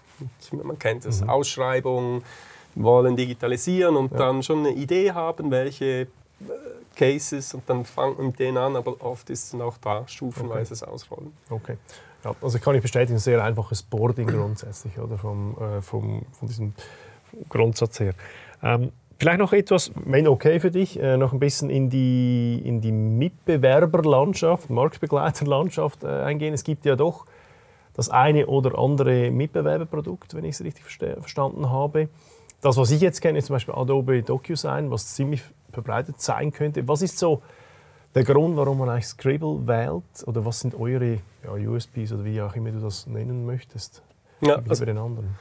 man 0.53 0.79
kennt 0.79 1.05
das, 1.05 1.21
mhm. 1.21 1.29
Ausschreibungen, 1.29 2.23
wollen 2.75 3.17
digitalisieren 3.17 3.97
und 3.97 4.19
dann 4.19 4.43
schon 4.43 4.61
eine 4.61 4.71
Idee 4.71 5.12
haben, 5.12 5.51
welche 5.51 6.07
Cases 7.03 7.55
und 7.55 7.69
dann 7.69 7.85
fangen 7.85 8.17
wir 8.17 8.25
mit 8.27 8.38
denen 8.38 8.59
an, 8.59 8.77
aber 8.77 8.95
oft 9.01 9.29
ist 9.31 9.45
es 9.45 9.51
dann 9.51 9.62
auch 9.62 9.77
da 9.79 10.07
stufenweises 10.07 10.83
okay. 10.83 10.93
Ausrollen. 10.93 11.33
Okay. 11.51 11.77
Ja, 12.25 12.35
also 12.41 12.59
kann 12.61 12.77
ich 12.77 12.83
bestätigen, 12.83 13.19
sehr 13.19 13.43
einfaches 13.43 13.83
Boarding 13.83 14.29
grundsätzlich, 14.29 14.97
oder 14.99 15.19
vom, 15.19 15.57
äh, 15.59 15.83
vom, 15.83 16.23
von 16.31 16.47
diesem 16.47 16.75
Grundsatz 17.49 17.99
her. 17.99 18.15
Ähm, 18.62 18.93
vielleicht 19.19 19.41
noch 19.41 19.53
etwas, 19.53 19.91
wenn 19.97 20.29
okay 20.29 20.61
für 20.61 20.71
dich, 20.71 21.01
äh, 21.01 21.17
noch 21.17 21.33
ein 21.33 21.41
bisschen 21.41 21.71
in 21.71 21.91
die, 21.91 22.62
in 22.65 22.81
die 22.81 22.93
Mitbewerberlandschaft, 22.93 24.71
Marktbegleiterlandschaft 24.71 26.05
äh, 26.05 26.07
eingehen. 26.07 26.55
Es 26.55 26.62
gibt 26.62 26.85
ja 26.85 26.95
doch 26.95 27.27
das 27.95 28.11
eine 28.11 28.47
oder 28.47 28.79
andere 28.79 29.33
Mitbewerberprodukt, 29.33 30.35
wenn 30.35 30.45
ich 30.45 30.55
es 30.55 30.65
richtig 30.65 30.85
verstanden 30.85 31.69
habe. 31.69 32.09
Das, 32.62 32.77
was 32.77 32.92
ich 32.92 33.01
jetzt 33.01 33.20
kenne, 33.20 33.38
ist 33.38 33.46
zum 33.46 33.57
Beispiel 33.57 33.75
Adobe 33.75 34.22
DocuSign, 34.22 34.90
was 34.90 35.14
ziemlich 35.14 35.42
verbreitet 35.72 36.20
sein 36.20 36.53
könnte. 36.53 36.87
Was 36.87 37.03
ist 37.03 37.18
so 37.18 37.42
der 38.14 38.22
Grund, 38.22 38.57
warum 38.57 38.79
man 38.79 38.88
eigentlich 38.88 39.09
Scribble 39.09 39.66
wählt? 39.66 40.27
Oder 40.27 40.44
was 40.44 40.61
sind 40.61 40.75
eure 40.77 41.18
ja, 41.42 41.53
USPs 41.53 42.12
oder 42.12 42.25
wie 42.25 42.40
auch 42.40 42.55
immer 42.55 42.70
du 42.70 42.79
das 42.79 43.09
nennen 43.09 43.44
möchtest? 43.44 44.03
Ja, 44.40 44.62
also, 44.68 44.85
den 44.85 44.96
anderen. 44.96 45.37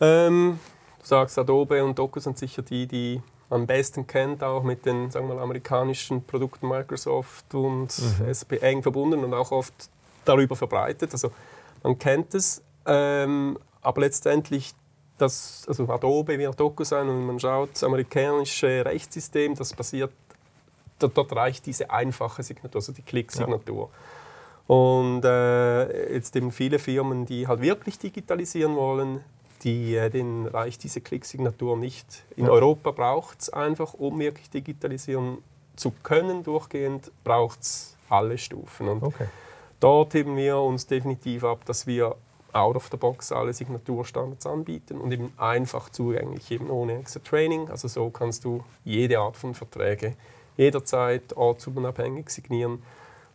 Ähm, 0.00 0.60
du 1.00 1.06
sagst, 1.06 1.36
Adobe 1.38 1.84
und 1.84 1.98
Docu 1.98 2.20
sind 2.20 2.38
sicher 2.38 2.62
die, 2.62 2.86
die 2.86 3.20
man 3.50 3.62
am 3.62 3.66
besten 3.66 4.06
kennt, 4.06 4.44
auch 4.44 4.62
mit 4.62 4.86
den 4.86 5.10
sagen 5.10 5.28
wir, 5.28 5.40
amerikanischen 5.40 6.24
Produkten 6.24 6.68
Microsoft 6.68 7.52
und 7.52 7.98
mhm. 7.98 8.28
SP 8.30 8.58
eng 8.62 8.80
verbunden 8.82 9.24
und 9.24 9.34
auch 9.34 9.50
oft 9.50 9.74
darüber 10.24 10.54
verbreitet. 10.54 11.12
Also 11.12 11.32
man 11.82 11.98
kennt 11.98 12.32
es, 12.34 12.62
ähm, 12.86 13.58
aber 13.82 14.02
letztendlich 14.02 14.74
das, 15.18 15.64
also 15.68 15.88
Adobe 15.88 16.38
wird 16.38 16.58
Doku 16.58 16.84
sein 16.84 17.08
und 17.08 17.26
man 17.26 17.38
schaut, 17.38 17.70
das 17.72 17.84
amerikanische 17.84 18.84
Rechtssystem, 18.84 19.54
das 19.54 19.72
basiert, 19.72 20.12
dort, 20.98 21.16
dort 21.16 21.34
reicht 21.34 21.66
diese 21.66 21.90
einfache 21.90 22.42
Signatur, 22.42 22.80
also 22.80 22.92
die 22.92 23.02
Klicksignatur. 23.02 23.90
Ja. 23.90 24.74
Und 24.74 25.24
äh, 25.24 26.14
jetzt 26.14 26.34
eben 26.36 26.50
viele 26.50 26.78
Firmen, 26.78 27.26
die 27.26 27.46
halt 27.46 27.60
wirklich 27.60 27.98
digitalisieren 27.98 28.76
wollen, 28.76 29.20
die, 29.62 29.94
äh, 29.94 30.10
denen 30.10 30.46
reicht 30.46 30.82
diese 30.84 31.00
Klicksignatur 31.00 31.76
nicht. 31.76 32.24
In 32.36 32.46
ja. 32.46 32.50
Europa 32.50 32.90
braucht 32.90 33.42
es 33.42 33.50
einfach, 33.50 33.94
um 33.94 34.18
wirklich 34.18 34.50
digitalisieren 34.50 35.38
zu 35.76 35.92
können, 36.02 36.42
durchgehend, 36.42 37.10
braucht 37.24 37.60
es 37.60 37.96
alle 38.08 38.38
Stufen. 38.38 38.88
Und 38.88 39.02
okay. 39.02 39.26
dort 39.80 40.14
heben 40.14 40.36
wir 40.36 40.58
uns 40.58 40.86
definitiv 40.86 41.44
ab, 41.44 41.64
dass 41.66 41.86
wir 41.86 42.16
out 42.54 42.76
of 42.76 42.88
the 42.90 42.96
box 42.96 43.32
alle 43.32 43.52
Signaturstandards 43.52 44.46
anbieten 44.46 45.00
und 45.00 45.12
eben 45.12 45.32
einfach 45.36 45.90
zugänglich, 45.90 46.50
eben 46.50 46.70
ohne 46.70 46.98
extra 46.98 47.20
Training. 47.20 47.68
Also 47.70 47.88
so 47.88 48.10
kannst 48.10 48.44
du 48.44 48.62
jede 48.84 49.18
Art 49.18 49.36
von 49.36 49.54
Verträge 49.54 50.14
jederzeit 50.56 51.36
ortsunabhängig 51.36 52.30
signieren 52.30 52.82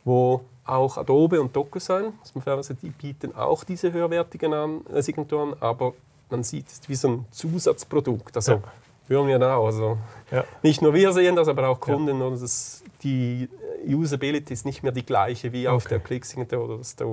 wo 0.06 0.42
auch 0.66 0.98
Adobe 0.98 1.42
und 1.42 1.54
DocuSign, 1.54 2.14
muss 2.20 2.34
man 2.34 2.42
fairerweise, 2.42 2.74
die 2.74 2.90
bieten 2.90 3.36
auch 3.36 3.66
diese 3.66 3.92
höherwertigen 3.92 4.54
an, 4.54 4.82
äh, 4.94 5.02
Signaturen, 5.02 5.54
aber 5.60 5.94
man 6.30 6.42
sieht 6.44 6.68
es 6.70 6.88
wie 6.88 6.96
so 6.96 7.10
ein 7.10 7.26
Zusatzprodukt. 7.32 8.36
Also 8.38 8.54
Ja. 8.54 8.62
hören 9.10 9.28
wir 9.28 9.40
da. 9.40 9.60
Also 9.62 9.98
Ja. 10.32 10.46
nicht 10.64 10.82
nur 10.82 10.94
wir 10.94 11.12
sehen 11.12 11.36
das, 11.36 11.50
aber 11.50 11.68
auch 11.68 11.80
Kunden. 11.82 12.22
Und 12.22 12.42
das, 12.42 12.82
die 13.04 13.50
Usability 13.86 14.54
ist 14.54 14.66
nicht 14.66 14.84
mehr 14.84 14.94
die 14.94 15.06
gleiche 15.06 15.52
wie 15.52 15.68
auf 15.68 15.84
Okay. 15.86 15.96
der 15.96 16.00
Click-Signatur 16.00 16.64
oder 16.64 16.78
das 16.78 16.96
da 16.96 17.06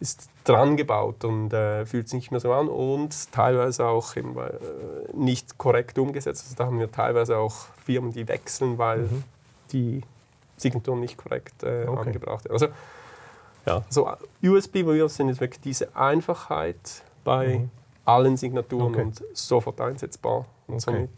ist 0.00 0.28
dran 0.44 0.76
gebaut 0.76 1.24
und 1.24 1.52
äh, 1.52 1.86
fühlt 1.86 2.08
sich 2.08 2.18
nicht 2.20 2.30
mehr 2.30 2.40
so 2.40 2.52
an 2.52 2.68
und 2.68 3.32
teilweise 3.32 3.86
auch 3.86 4.14
eben, 4.16 4.36
äh, 4.38 4.50
nicht 5.14 5.58
korrekt 5.58 5.98
umgesetzt. 5.98 6.44
Also 6.44 6.56
da 6.56 6.66
haben 6.66 6.78
wir 6.78 6.90
teilweise 6.92 7.38
auch 7.38 7.54
Firmen, 7.84 8.12
die 8.12 8.28
wechseln, 8.28 8.78
weil 8.78 9.08
die 9.72 10.02
Signatur 10.56 10.96
nicht 10.96 11.16
korrekt 11.16 11.62
äh, 11.62 11.86
Okay. 11.86 12.08
angebracht 12.08 12.44
wird. 12.44 12.52
Also 12.52 12.68
ja, 13.66 13.82
so 13.88 14.08
USB, 14.42 14.84
wo 14.84 14.92
wir 14.94 15.08
sind, 15.08 15.28
ist 15.28 15.40
wirklich 15.40 15.60
diese 15.60 15.96
Einfachheit 15.96 17.02
bei 17.24 17.58
Mhm. 17.58 17.70
allen 18.04 18.36
Signaturen 18.36 18.92
Okay. 18.92 19.02
und 19.02 19.22
sofort 19.32 19.80
einsetzbar 19.80 20.44
und 20.68 20.74
Okay. 20.76 20.80
somit 20.84 21.10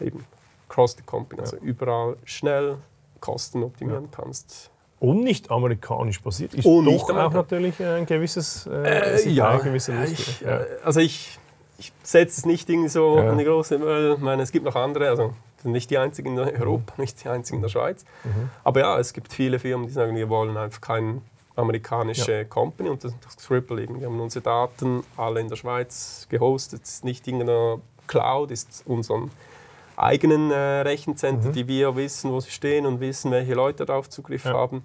eben 0.00 0.24
cross 0.68 0.92
the 0.96 1.02
company, 1.02 1.40
also 1.42 1.56
überall 1.58 2.16
schnell 2.24 2.78
Kosten 3.20 3.62
optimieren 3.62 4.10
kannst. 4.10 4.70
Und 5.00 5.22
nicht 5.22 5.50
amerikanisch 5.50 6.20
basiert. 6.22 6.54
Ist 6.54 6.64
Und 6.64 6.86
doch 6.86 7.10
auch 7.10 7.32
natürlich 7.32 7.82
ein 7.82 8.06
gewisses. 8.06 8.66
Äh, 8.66 9.18
sicher 9.18 9.30
ja, 9.30 9.56
ja, 9.56 9.70
Risk, 9.70 9.90
ich, 10.12 10.40
ja. 10.40 10.60
äh, 10.60 10.66
also 10.84 11.00
ich, 11.00 11.38
ich 11.78 11.92
setze 12.02 12.40
es 12.40 12.46
nicht 12.46 12.68
irgendwie 12.70 12.88
so 12.88 13.18
Ja. 13.18 13.30
an 13.30 13.38
die 13.38 13.44
große 13.44 13.78
Müll. 13.78 14.14
Ich 14.16 14.22
meine, 14.22 14.42
es 14.42 14.52
gibt 14.52 14.64
noch 14.64 14.76
andere, 14.76 15.08
also 15.08 15.34
sind 15.62 15.72
nicht 15.72 15.90
die 15.90 15.98
einzigen 15.98 16.38
in 16.38 16.38
Europa, 16.60 16.94
nicht 16.96 17.22
die 17.24 17.28
einzigen 17.28 17.56
in 17.56 17.62
der 17.62 17.68
Schweiz. 17.68 18.04
Mhm. 18.24 18.50
Aber 18.62 18.80
ja, 18.80 18.98
es 18.98 19.12
gibt 19.12 19.32
viele 19.32 19.58
Firmen, 19.58 19.86
die 19.86 19.92
sagen, 19.92 20.14
wir 20.14 20.28
wollen 20.28 20.56
einfach 20.56 20.80
keine 20.80 21.20
amerikanische 21.56 22.44
Company 22.46 22.88
und 22.88 23.04
das 23.04 23.12
das 23.24 23.34
Scribble 23.34 23.82
eben. 23.82 24.00
Wir 24.00 24.06
haben 24.08 24.20
unsere 24.20 24.42
Daten 24.42 25.04
alle 25.16 25.40
in 25.40 25.48
der 25.48 25.56
Schweiz 25.56 26.26
gehostet. 26.28 26.82
Ist 26.82 27.04
nicht 27.04 27.26
irgendeiner 27.26 27.80
Cloud, 28.06 28.50
es 28.50 28.64
ist 28.64 28.86
unseren 28.86 29.30
eigenen 29.96 30.50
äh, 30.50 30.54
Rechenzentren, 30.82 31.50
Mhm. 31.50 31.54
die 31.54 31.68
wir 31.68 31.96
wissen, 31.96 32.30
wo 32.32 32.40
sie 32.40 32.50
stehen 32.50 32.86
und 32.86 33.00
wissen, 33.00 33.30
welche 33.30 33.54
Leute 33.54 33.84
darauf 33.86 34.08
Zugriff 34.10 34.44
Ja. 34.44 34.52
haben. 34.54 34.84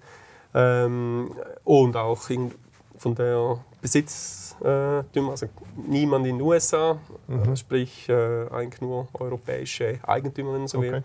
Ähm, 0.54 1.32
und 1.64 1.96
auch 1.96 2.28
in, 2.30 2.52
von 2.98 3.14
der 3.14 3.58
Besitztümer, 3.80 5.30
also 5.30 5.46
niemand 5.86 6.26
in 6.26 6.38
den 6.38 6.46
USA, 6.46 6.98
Mhm. 7.28 7.52
äh, 7.52 7.56
sprich 7.56 8.08
äh, 8.08 8.48
eigentlich 8.50 8.80
nur 8.80 9.08
europäische 9.14 9.98
Eigentümer, 10.06 10.52
wenn 10.52 10.60
man 10.60 10.68
so 10.68 10.78
Okay. 10.78 10.92
will. 10.92 11.04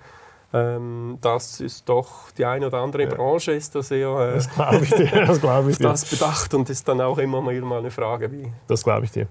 Ähm, 0.53 1.17
das 1.21 1.59
ist 1.59 1.87
doch, 1.89 2.31
die 2.37 2.45
eine 2.45 2.67
oder 2.67 2.77
andere 2.79 3.03
Ja. 3.03 3.09
Branche 3.09 3.51
ist 3.53 3.75
da 3.75 3.81
sehr 3.83 4.07
äh, 4.09 4.33
Das. 4.35 4.49
Das 4.49 5.77
das 5.79 6.05
bedacht 6.05 6.53
und 6.53 6.69
ist 6.69 6.87
dann 6.87 7.01
auch 7.01 7.17
immer 7.17 7.41
mal 7.41 7.53
eine 7.79 7.91
Frage, 7.91 8.31
wie 8.31 8.51
Das 8.67 8.83
glaube 8.83 9.05
ich 9.05 9.11
dir. 9.11 9.27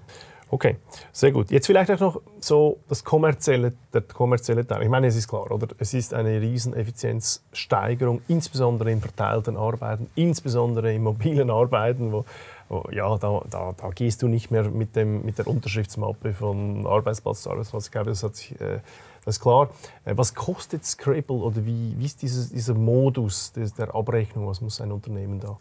Okay, 0.54 0.76
sehr 1.10 1.32
gut. 1.32 1.50
Jetzt 1.50 1.66
vielleicht 1.66 1.90
auch 1.90 1.98
noch 1.98 2.20
so 2.38 2.78
das 2.88 3.02
kommerzielle, 3.02 3.72
der 3.92 4.02
kommerzielle 4.02 4.64
Teil. 4.64 4.84
Ich 4.84 4.88
meine, 4.88 5.08
es 5.08 5.16
ist 5.16 5.26
klar, 5.26 5.50
oder? 5.50 5.66
Es 5.78 5.94
ist 5.94 6.14
eine 6.14 6.40
riesen 6.40 6.74
Effizienzsteigerung, 6.74 8.22
insbesondere 8.28 8.92
in 8.92 9.00
verteilten 9.00 9.56
Arbeiten, 9.56 10.08
insbesondere 10.14 10.94
in 10.94 11.02
mobilen 11.02 11.50
Arbeiten, 11.50 12.12
wo, 12.12 12.24
wo 12.68 12.88
ja, 12.92 13.18
da, 13.18 13.42
da, 13.50 13.74
da 13.76 13.90
gehst 13.90 14.22
du 14.22 14.28
nicht 14.28 14.52
mehr 14.52 14.62
mit, 14.70 14.94
dem, 14.94 15.24
mit 15.24 15.38
der 15.38 15.48
Unterschriftsmappe 15.48 16.32
von 16.32 16.86
Arbeitsplatz 16.86 17.42
zu 17.42 17.50
Arbeitsplatz. 17.50 17.86
Ich 17.86 17.90
glaube, 17.90 18.10
das, 18.10 18.22
hat 18.22 18.36
sich, 18.36 18.52
äh, 18.60 18.78
das 19.24 19.38
ist 19.38 19.40
klar. 19.40 19.70
Äh, 20.04 20.16
was 20.16 20.36
kostet 20.36 20.84
Scribble 20.84 21.38
oder 21.38 21.66
wie, 21.66 21.96
wie 21.98 22.04
ist 22.04 22.22
dieses, 22.22 22.50
dieser 22.50 22.74
Modus 22.74 23.50
der 23.54 23.92
Abrechnung? 23.92 24.46
Was 24.46 24.60
muss 24.60 24.80
ein 24.80 24.92
Unternehmen 24.92 25.40
da? 25.40 25.58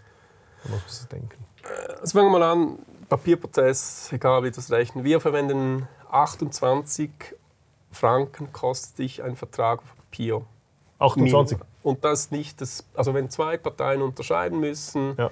Was 0.66 0.84
muss 0.84 1.08
denken? 1.12 1.44
Also 2.00 2.20
fangen 2.20 2.32
wir 2.32 2.38
mal 2.40 2.52
an, 2.52 2.78
Papierprozess, 3.18 4.10
egal 4.12 4.44
wie 4.44 4.50
das 4.50 4.72
rechnen. 4.72 5.04
Wir 5.04 5.20
verwenden 5.22 5.88
28 6.10 7.12
Franken 7.92 8.52
kostet 8.52 8.98
dich 8.98 9.22
ein 9.22 9.36
Vertrag 9.36 9.80
auf 9.84 9.96
Papier. 9.98 10.42
28. 10.98 11.60
Minimum. 11.60 11.68
Und 11.84 12.04
das 12.04 12.32
nicht 12.32 12.60
das, 12.60 12.84
also 12.96 13.14
wenn 13.14 13.30
zwei 13.30 13.58
Parteien 13.58 14.02
unterscheiden 14.02 14.60
müssen 14.60 15.14
Ja. 15.20 15.30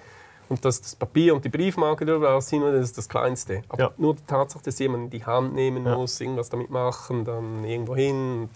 und 0.48 0.64
das, 0.64 0.80
das 0.82 0.96
Papier 0.96 1.34
und 1.34 1.44
die 1.44 1.50
Briefmarke 1.50 2.06
darüber 2.06 2.36
aussehen, 2.36 2.62
das 2.62 2.84
ist 2.84 3.00
das 3.00 3.10
Kleinste. 3.10 3.64
Aber 3.70 3.82
Ja. 3.84 3.92
nur 3.98 4.14
die 4.14 4.26
Tatsache, 4.28 4.64
dass 4.64 4.78
jemand 4.78 5.06
in 5.06 5.10
die 5.10 5.26
Hand 5.26 5.56
nehmen 5.56 5.84
Ja. 5.84 5.96
muss, 5.98 6.22
irgendwas 6.22 6.50
damit 6.50 6.70
machen, 6.70 7.26
dann 7.26 7.64
irgendwo 7.64 7.96
hin, 7.96 8.42
und, 8.44 8.50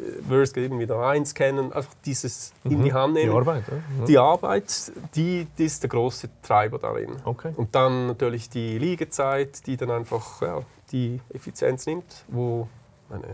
äh, 0.00 0.28
Worst 0.28 0.56
eben 0.56 0.78
wieder 0.78 0.98
einscannen, 1.00 1.72
einfach 1.72 1.94
dieses 2.04 2.52
in 2.64 2.82
die 2.82 2.92
Hand 2.92 3.12
Mhm. 3.12 3.16
Die 3.16 3.24
nehmen. 3.26 3.36
Arbeit, 3.36 3.64
ja? 3.68 3.74
Ja. 4.00 4.04
Die 4.06 4.18
Arbeit, 4.18 4.92
die, 5.14 5.46
die 5.58 5.64
ist 5.64 5.82
der 5.82 5.90
große 5.90 6.28
Treiber 6.42 6.78
darin. 6.78 7.10
Okay. 7.24 7.52
Und 7.56 7.74
dann 7.74 8.06
natürlich 8.06 8.48
die 8.48 8.78
Liegezeit, 8.78 9.66
die 9.66 9.76
dann 9.76 9.90
einfach 9.90 10.42
ja, 10.42 10.62
die 10.92 11.20
Effizienz 11.32 11.86
nimmt, 11.86 12.24
wo 12.28 12.68
meine, 13.08 13.24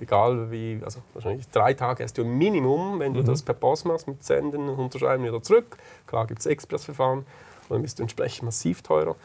egal 0.00 0.50
wie, 0.50 0.80
also 0.84 1.00
wahrscheinlich 1.14 1.48
drei 1.50 1.72
Tage 1.74 2.04
hast 2.04 2.18
du 2.18 2.22
ein 2.22 2.36
Minimum, 2.36 3.00
wenn 3.00 3.14
du 3.14 3.20
Mhm. 3.22 3.26
das 3.26 3.42
per 3.42 3.54
Post 3.54 3.86
machst 3.86 4.06
mit 4.08 4.22
Senden 4.22 4.68
Unterschreiben 4.68 5.24
wieder 5.24 5.42
zurück. 5.42 5.78
Klar 6.06 6.26
gibt 6.26 6.40
es 6.40 6.46
Expressverfahren, 6.46 7.24
dann 7.70 7.82
bist 7.82 7.98
du 7.98 8.02
entsprechend 8.02 8.42
massiv 8.44 8.82
teurer. 8.82 9.16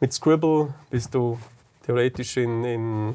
Mit 0.00 0.12
Scribble 0.12 0.74
bist 0.90 1.14
du 1.14 1.38
theoretisch 1.86 2.36
in, 2.36 2.64
in 2.64 3.14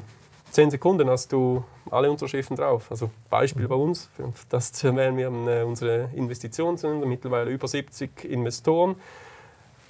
10 0.52 0.70
Sekunden 0.70 1.08
hast 1.08 1.32
du 1.32 1.64
alle 1.90 2.10
Unterschriften 2.10 2.56
drauf. 2.56 2.86
Also 2.90 3.10
Beispiel 3.30 3.66
bei 3.66 3.74
uns, 3.74 4.10
das 4.50 4.84
erwähnen, 4.84 5.16
wir 5.16 5.26
haben 5.26 5.48
äh, 5.48 5.62
unsere 5.62 6.10
Investitionen, 6.14 6.76
sind 6.76 7.04
mittlerweile 7.06 7.50
über 7.50 7.66
70 7.66 8.24
Investoren. 8.26 8.96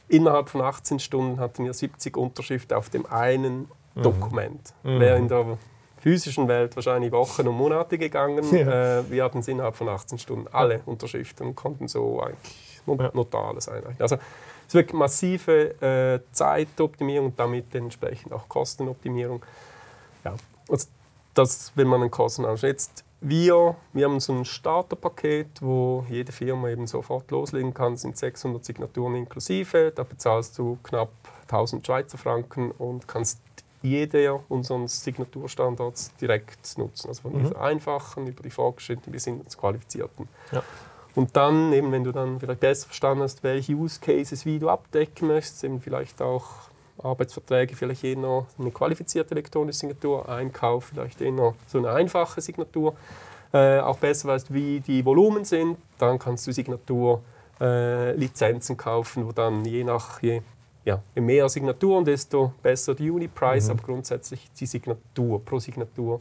Innerhalb 0.09 0.49
von 0.49 0.61
18 0.61 1.01
Stunden 1.01 1.41
hatten 1.41 1.65
wir 1.65 1.75
70 1.75 2.17
Unterschriften 2.17 2.77
auf 2.77 2.91
dem 2.91 3.07
einen 3.07 3.69
Dokument. 3.97 4.73
Mhm. 4.85 5.01
Wäre 5.01 5.19
in 5.19 5.29
der 5.29 5.59
physischen 6.01 6.47
Welt 6.47 6.77
wahrscheinlich 6.77 7.11
Wochen 7.11 7.47
und 7.49 7.57
Monate 7.57 7.99
gegangen. 7.99 8.45
Ja. 8.53 9.01
Äh, 9.01 9.11
wir 9.11 9.25
hatten 9.25 9.39
es 9.39 9.49
innerhalb 9.49 9.75
von 9.75 9.89
18 9.89 10.19
Stunden 10.19 10.47
alle 10.53 10.81
Unterschriften 10.87 11.49
und 11.49 11.57
konnten 11.57 11.89
so 11.89 12.21
eigentlich 12.23 12.81
notar 13.15 13.49
alles 13.49 13.69
einreichen. 13.69 14.01
Also 14.01 14.17
es 14.17 14.69
ist 14.69 14.75
wirklich 14.75 14.99
massive 14.99 15.81
äh, 15.81 16.21
Zeitoptimierung 16.33 17.27
und 17.27 17.39
damit 17.41 17.75
entsprechend 17.75 18.33
auch 18.33 18.49
Kostenoptimierung. 18.49 19.43
Ja, 20.25 20.35
also 20.73 20.89
das 21.35 21.77
will 21.77 21.85
man 21.85 22.03
an 22.03 22.11
Kosten 22.11 22.45
anschauen. 22.45 22.71
Jetzt 22.71 23.05
wir, 23.25 23.77
wir 23.93 24.05
haben 24.05 24.19
so 24.19 24.33
ein 24.33 24.45
Starterpaket, 24.45 25.63
wo 25.63 26.05
jede 26.11 26.33
Firma 26.33 26.69
eben 26.71 26.89
sofort 26.89 27.31
loslegen 27.31 27.73
kann, 27.73 27.97
sind 27.97 28.17
600 28.17 28.65
Signaturen 28.65 29.15
inklusive. 29.15 29.93
Da 29.95 30.03
bezahlst 30.03 30.59
du 30.59 30.79
knapp 30.83 31.13
1000 31.43 31.87
Schweizer 31.87 32.19
Franken 32.19 32.73
und 32.73 33.07
kannst 33.07 33.41
jeder 33.81 34.41
unserer 34.49 34.89
Signaturstandards 34.89 36.13
direkt 36.21 36.77
nutzen. 36.79 37.09
Also 37.09 37.23
von 37.23 37.39
dieser 37.39 37.61
einfachen 37.61 38.27
über 38.27 38.43
die 38.43 38.51
fortgeschrittenen 38.51 39.13
bis 39.13 39.25
hin 39.25 39.41
zu 39.47 39.57
qualifizierten. 39.57 40.29
Ja. 40.51 40.63
Und 41.15 41.37
dann, 41.37 41.73
eben, 41.73 41.93
wenn 41.93 42.05
du 42.05 42.11
dann 42.11 42.41
vielleicht 42.41 42.61
besser 42.61 42.87
verstanden 42.87 43.23
hast, 43.23 43.45
welche 43.45 43.75
Use 43.75 44.01
Cases 44.01 44.45
wie 44.47 44.59
du 44.59 44.69
abdecken 44.69 45.29
möchtest, 45.29 45.63
eben 45.63 45.81
vielleicht 45.81 46.23
auch 46.23 46.72
Arbeitsverträge, 47.03 47.75
vielleicht 47.77 48.05
eher 48.05 48.17
noch 48.17 48.47
eine 48.59 48.71
qualifizierte 48.71 49.33
elektronische 49.33 49.81
Signatur, 49.81 50.29
Einkauf, 50.29 50.87
vielleicht 50.87 51.21
eher 51.21 51.33
noch 51.33 51.55
so 51.67 51.79
eine 51.79 51.91
einfache 51.91 52.41
Signatur, 52.41 52.95
äh, 53.53 53.81
auch 53.81 53.99
besser 53.99 54.29
weißt, 54.29 54.53
wie 54.53 54.81
die 54.81 55.05
Volumen 55.05 55.45
sind, 55.45 55.77
dann 55.99 56.19
kannst 56.19 56.47
du 56.47 56.53
Signatur 56.53 57.23
äh, 57.61 58.13
Lizenzen 58.13 58.77
kaufen, 58.77 59.27
wo 59.27 59.33
dann 59.33 59.65
je 59.65 59.85
nach 59.85 60.23
je, 60.23 60.43
ja, 60.85 61.03
je 61.15 61.21
mehr 61.21 61.49
Signaturen, 61.49 62.05
desto 62.05 62.53
besser 62.63 62.95
die 62.95 63.11
Unit-Price, 63.11 63.71
aber 63.71 63.83
grundsätzlich 63.83 64.51
die 64.59 64.67
Signatur, 64.67 65.45
pro 65.45 65.59
Signatur 65.59 66.21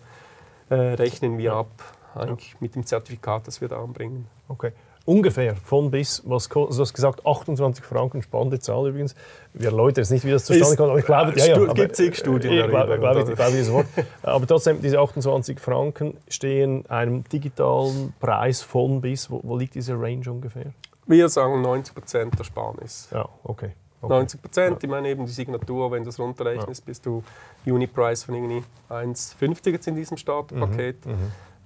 äh, 0.70 0.76
rechnen 0.76 1.38
wir 1.38 1.54
ab, 1.54 1.72
eigentlich 2.16 2.60
mit 2.60 2.76
dem 2.76 2.86
Zertifikat, 2.86 3.48
das 3.48 3.62
wir 3.62 3.70
da 3.70 3.82
anbringen. 3.82 4.28
Okay. 4.48 4.74
Ungefähr 5.06 5.56
von 5.56 5.90
bis, 5.90 6.22
was 6.26 6.48
ko- 6.48 6.66
also 6.66 6.78
du 6.78 6.82
hast 6.84 6.94
gesagt, 6.94 7.26
28 7.26 7.84
Franken, 7.84 8.22
spannende 8.22 8.60
Zahl 8.60 8.88
übrigens. 8.88 9.16
Wir 9.54 9.68
erläutern 9.70 10.04
jetzt 10.04 10.12
nicht, 10.12 10.24
wie 10.26 10.32
das 10.32 10.46
zustande 10.46 10.76
kommt, 10.78 10.90
aber 10.92 11.00
ich 11.00 11.06
glaube, 11.06 11.34
ja, 11.38 11.46
ja, 11.48 11.56
aber- 11.56 11.74
gibt's 11.74 11.98
zig 11.98 12.16
Studien 12.16 12.54
Ich 12.54 12.60
darüber, 12.60 12.86
glaube, 12.86 13.00
glaube, 13.00 13.32
ich, 13.32 13.36
glaube 13.36 13.52
dieses 13.52 13.72
Wort. 13.72 13.88
Aber 14.22 14.46
trotzdem, 14.46 14.80
diese 14.82 15.00
28 15.00 15.60
Franken 15.60 16.18
stehen 16.28 16.86
einem 16.88 17.24
digitalen 17.30 18.14
Preis 18.20 18.62
von 18.62 19.02
bis, 19.02 19.30
wo, 19.32 19.40
wo 19.44 19.58
liegt 19.58 19.74
diese 19.76 19.94
Range 20.00 20.30
ungefähr? 20.30 20.72
Wir 21.08 21.28
sagen 21.30 21.66
90% 21.66 22.38
der 22.38 22.44
Sparnis. 22.44 23.10
Ja, 23.12 23.28
okay. 23.44 23.72
okay. 24.02 24.14
90 24.14 24.42
Prozent, 24.42 24.84
ich 24.84 24.90
meine 24.90 25.10
eben 25.10 25.26
die 25.26 25.32
Signatur, 25.32 25.92
wenn 25.92 26.04
du 26.04 26.10
es 26.10 26.20
runterrechnest, 26.20 26.86
bist 26.86 27.06
du 27.08 27.24
Unit-Price 27.66 28.24
von 28.24 28.36
irgendwie 28.36 28.64
1,50 28.90 29.72
jetzt 29.72 29.88
in 29.88 29.96
diesem 29.96 30.16
Starterpaket. 30.18 30.98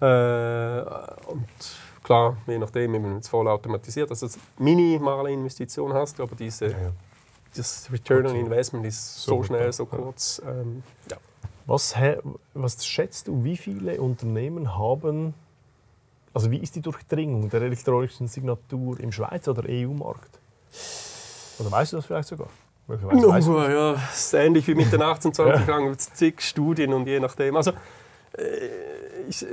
Äh, 0.02 0.82
und 1.30 1.46
klar, 2.06 2.38
je 2.48 2.58
nachdem, 2.58 2.94
wenn 2.94 3.02
man 3.02 3.18
es 3.18 3.28
voll 3.28 3.48
automatisiert, 3.48 4.10
also 4.10 4.28
minimale 4.58 5.32
Investition 5.32 5.94
hast, 5.94 6.20
aber 6.20 6.36
diese, 6.36 6.68
Ja, 6.68 6.78
ja. 6.78 6.92
das 7.56 7.90
Return 7.92 8.28
on. 8.28 8.36
Investment 8.36 8.86
ist 8.86 9.24
so, 9.24 9.38
So 9.38 9.44
schnell, 9.44 9.74
so 9.74 9.86
kurz. 9.86 10.42
Ähm, 10.46 10.84
ja. 11.10 11.18
Was, 11.66 11.96
was 12.54 12.86
schätzt 12.86 13.28
du, 13.28 13.44
wie 13.44 13.58
viele 13.58 14.00
Unternehmen 14.00 14.78
haben 14.78 15.34
Also 16.34 16.52
wie 16.52 16.60
ist 16.60 16.76
die 16.76 16.82
Durchdringung 16.82 17.50
der 17.50 17.62
elektronischen 17.62 18.28
Signatur 18.28 19.00
im 19.00 19.12
Schweizer 19.12 19.52
oder 19.52 19.64
EU-Markt? 19.68 20.40
Oder 21.60 21.72
weißt 21.72 21.94
du 21.94 21.98
das 21.98 22.06
vielleicht 22.06 22.28
sogar? 22.28 22.50
No, 22.88 23.68
ja, 23.68 23.94
es 23.94 24.26
ist 24.28 24.34
ähnlich 24.36 24.68
wie 24.68 24.76
mit 24.76 24.92
den 24.92 25.02
1820 25.02 25.68
ja. 25.68 25.92
es 25.92 26.14
zig 26.14 26.40
Studien 26.42 26.94
und 26.94 27.08
je 27.08 27.20
nachdem. 27.20 27.56
Also, 27.56 27.72
ich, 29.28 29.44
äh, 29.44 29.48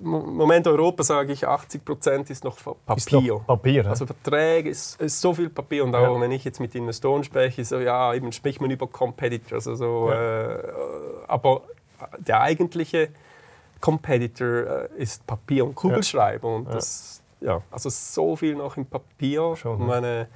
Im 0.00 0.08
Moment 0.36 0.66
Europa 0.66 1.02
sage 1.02 1.32
ich, 1.32 1.46
80 1.46 1.84
Prozent 1.84 2.30
ist 2.30 2.44
noch 2.44 2.56
Papier. 2.56 2.96
Ist 2.96 3.12
noch 3.12 3.46
Papier 3.46 3.86
also 3.86 4.06
Verträge 4.06 4.70
ist, 4.70 5.00
ist, 5.00 5.20
so 5.20 5.34
viel 5.34 5.48
Papier 5.48 5.84
und 5.84 5.94
auch 5.94 6.14
ja. 6.14 6.20
wenn 6.20 6.32
ich 6.32 6.44
jetzt 6.44 6.60
mit 6.60 6.74
Investoren 6.74 7.24
spreche, 7.24 7.64
so 7.64 7.78
ja, 7.78 8.14
eben 8.14 8.32
spricht 8.32 8.60
man 8.60 8.70
über 8.70 8.86
Competitors. 8.86 9.66
Also, 9.66 10.10
ja. 10.10 10.54
äh, 10.54 10.72
aber 11.26 11.62
der 12.18 12.40
eigentliche 12.40 13.08
Competitor 13.80 14.46
äh, 14.46 14.88
ist 14.96 15.26
Papier 15.26 15.64
und 15.64 15.74
Kugelschreiber 15.74 16.48
und 16.48 16.66
das, 16.66 17.22
ja, 17.40 17.62
also 17.70 17.88
so 17.88 18.36
viel 18.36 18.54
noch 18.54 18.76
im 18.76 18.86
Papier. 18.86 19.56
Schon, 19.56 19.86
meine, 19.86 20.28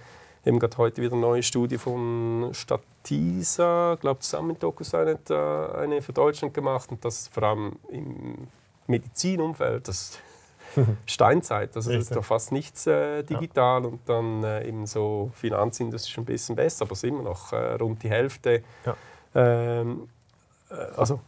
eben 0.45 0.59
gerade 0.59 0.77
heute 0.79 1.03
wieder 1.03 1.13
eine 1.13 1.21
neue 1.21 1.43
Studie 1.43 1.79
von 1.79 2.51
Statisa, 2.53 3.97
glaube 4.01 4.21
zusammen 4.21 4.49
mit 4.49 4.63
DocuSign 4.63 5.09
hat 5.09 5.31
äh, 5.31 5.79
eine 5.79 6.03
für 6.03 6.13
Deutschland 6.13 6.55
gemacht 6.55 6.91
und 6.91 7.05
das 7.05 7.29
vor 7.29 7.43
allem 7.45 7.77
im 7.91 8.49
Medizinumfeld, 8.87 9.87
das 9.89 10.19
Steinzeit, 11.07 11.77
also 11.77 11.93
das 11.93 12.03
ist 12.03 12.17
doch 12.17 12.25
fast 12.25 12.51
nichts 12.51 12.87
äh, 12.87 13.23
digital 13.23 13.83
ja. 13.83 13.89
und 13.89 14.01
dann 14.07 14.43
äh, 14.43 14.67
eben 14.67 14.87
so 14.87 15.31
Finanzindustrie 15.35 16.21
ein 16.21 16.25
bisschen 16.25 16.57
besser, 16.57 16.85
aber 16.85 16.93
es 16.93 17.05
ist 17.05 17.09
immer 17.09 17.23
noch 17.23 17.53
äh, 17.53 17.75
rund 17.75 18.03
die 18.03 18.11
Hälfte. 18.11 18.63
Ja. 18.85 18.97
Ähm, 19.35 20.09
äh, 20.71 20.75
also 20.97 21.21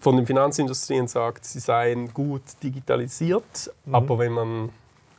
von 0.00 0.16
den 0.16 0.26
Finanzindustrien 0.26 1.08
sagt, 1.08 1.44
sie 1.44 1.60
seien 1.60 2.12
gut 2.12 2.42
digitalisiert, 2.62 3.70
mhm. 3.84 3.94
aber 3.94 4.18
wenn 4.18 4.32
man 4.32 4.70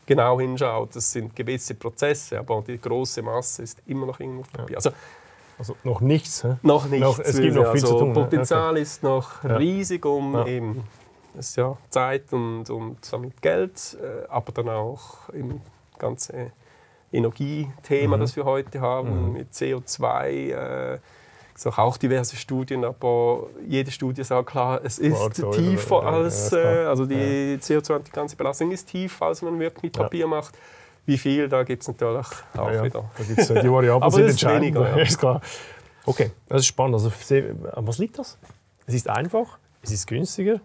genau 0.06 0.40
hinschaut, 0.40 0.96
das 0.96 1.12
sind 1.12 1.36
gewisse 1.36 1.76
Prozesse, 1.76 2.40
aber 2.40 2.64
die 2.68 2.80
große 2.80 3.22
Masse 3.22 3.64
ist 3.64 3.82
immer 3.86 4.06
noch 4.06 4.20
irgendwo 4.20 4.44
Papier. 4.52 4.78
Also, 4.78 4.92
also 5.58 5.76
noch 5.84 6.02
nichts? 6.02 6.42
He? 6.42 6.56
Noch 6.64 6.86
nichts. 6.88 7.06
Noch, 7.06 7.20
es 7.20 7.40
gibt 7.40 7.56
noch 7.56 7.72
viel 7.72 7.84
also 7.84 7.88
zu 7.88 8.00
tun. 8.00 8.14
Potenzial 8.14 8.72
okay. 8.72 8.82
ist 8.82 9.04
noch 9.04 9.44
ja. 9.44 9.58
riesig, 9.58 10.06
um 10.06 10.34
ja. 10.34 10.46
eben 10.48 10.84
ist 11.38 11.56
ja 11.56 11.78
Zeit 11.90 12.34
und, 12.34 12.70
und 12.70 12.98
damit 13.12 13.42
Geld, 13.42 13.98
äh, 14.02 14.28
aber 14.28 14.52
dann 14.52 14.70
auch 14.70 15.30
im 15.30 15.62
ganze 15.98 16.52
Energiethema, 17.12 18.18
mhm. 18.18 18.22
das 18.22 18.36
wir 18.36 18.46
heute 18.46 18.82
haben, 18.82 19.28
mhm. 19.28 19.34
mit 19.34 19.52
CO2. 19.54 20.30
Äh, 20.52 21.00
es 21.62 21.66
gibt 21.66 21.78
auch 21.78 21.98
diverse 21.98 22.36
Studien, 22.36 22.84
aber 22.84 23.46
jede 23.68 23.92
Studie 23.92 24.24
sagt 24.24 24.50
klar, 24.50 24.82
es 24.84 24.98
ist 24.98 25.20
War 25.20 25.52
tiefer 25.52 26.04
als, 26.04 26.52
äh, 26.52 26.58
also 26.58 27.06
die 27.06 27.14
ja. 27.14 27.58
CO2 27.58 27.96
und 27.98 28.08
die 28.08 28.12
ganze 28.12 28.36
Belastung 28.36 28.72
ist 28.72 28.88
tiefer, 28.88 29.28
als 29.28 29.44
man 29.44 29.60
wirklich 29.60 29.84
mit 29.84 29.94
Papier 29.94 30.22
ja. 30.22 30.28
macht. 30.28 30.58
Wie 31.06 31.20
viel, 31.20 31.50
da 31.50 31.64
gibt 31.64 31.84
es 31.84 31.88
natürlich 31.88 32.28
auch 32.58 32.72
ja, 32.72 32.84
wieder. 32.84 33.12
Da 33.16 33.24
gibt 33.24 33.40
es 33.40 33.50
äh, 33.52 33.62
die 33.62 33.72
Variablen 33.72 34.04
aber 34.04 34.12
sind 34.12 34.30
entscheidend. 34.30 34.76
Weniger, 34.76 34.98
ja. 34.98 35.04
ist 35.04 35.20
klar. 35.20 35.42
Okay, 36.06 36.32
das 36.50 36.62
ist 36.62 36.66
spannend. 36.68 36.96
Also, 36.96 37.12
an 37.74 37.88
was 37.88 38.00
liegt 38.00 38.18
das? 38.18 38.40
Es 38.88 38.96
ist 38.96 39.08
einfach, 39.08 39.60
es 39.84 39.92
ist 39.92 40.08
günstiger. 40.08 40.62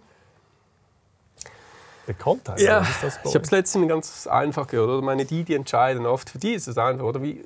Bekanntheit, 2.07 2.61
ja, 2.61 2.83
ich 2.83 3.35
habe 3.35 3.45
es 3.45 3.51
letztens 3.51 3.89
ganz 3.89 4.27
einfach 4.29 4.67
gehört. 4.67 4.89
Oder? 4.89 5.03
Meine, 5.03 5.27
die, 5.27 5.45
die 5.45 5.55
entscheiden 5.55 6.07
oft, 6.07 6.31
für 6.31 6.39
die 6.39 6.55
ist 6.55 6.69
es 6.69 6.79
einfach. 6.79 7.05
Oder 7.05 7.21
wie, 7.21 7.45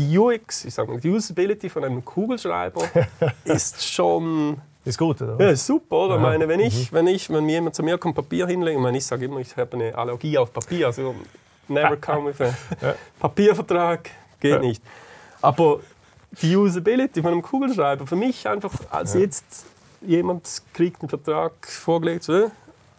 die 0.00 0.18
UX, 0.18 0.64
ich 0.64 0.74
sage 0.74 0.90
mal, 0.90 1.00
die 1.00 1.10
Usability 1.10 1.68
von 1.68 1.84
einem 1.84 2.04
Kugelschreiber 2.04 2.82
ist 3.44 3.82
schon. 3.82 4.60
Ist 4.84 4.98
gut, 4.98 5.20
oder? 5.20 5.36
Ja, 5.38 5.50
ist 5.50 5.66
super, 5.66 5.96
oder? 5.96 6.16
Ich 6.16 6.22
meine, 6.22 6.48
wenn, 6.48 6.60
ich, 6.60 6.90
mhm. 6.90 6.96
wenn, 6.96 7.06
ich, 7.06 7.28
wenn 7.28 7.44
mir 7.44 7.52
jemand 7.52 7.74
zu 7.74 7.82
mir 7.82 7.98
kommt, 7.98 8.14
Papier 8.14 8.46
hinlegt, 8.46 8.76
ich, 8.76 8.82
meine, 8.82 8.96
ich 8.96 9.04
sage 9.04 9.26
immer, 9.26 9.38
ich 9.40 9.54
habe 9.56 9.76
eine 9.76 9.94
Allergie 9.94 10.38
auf 10.38 10.52
Papier. 10.52 10.86
Also, 10.86 11.14
never 11.68 11.96
come 11.98 12.30
with 12.30 12.40
a 12.40 12.46
ja. 12.80 12.94
Papiervertrag, 13.18 14.08
geht 14.40 14.52
ja. 14.52 14.58
nicht. 14.58 14.82
Aber 15.42 15.80
die 16.40 16.56
Usability 16.56 17.20
von 17.20 17.32
einem 17.32 17.42
Kugelschreiber, 17.42 18.06
für 18.06 18.16
mich 18.16 18.48
einfach, 18.48 18.72
als 18.90 19.14
ja. 19.14 19.20
jetzt 19.20 19.66
jemand 20.00 20.62
kriegt 20.72 21.02
einen 21.02 21.10
Vertrag 21.10 21.52
vorgelegt, 21.66 22.24
so, 22.24 22.50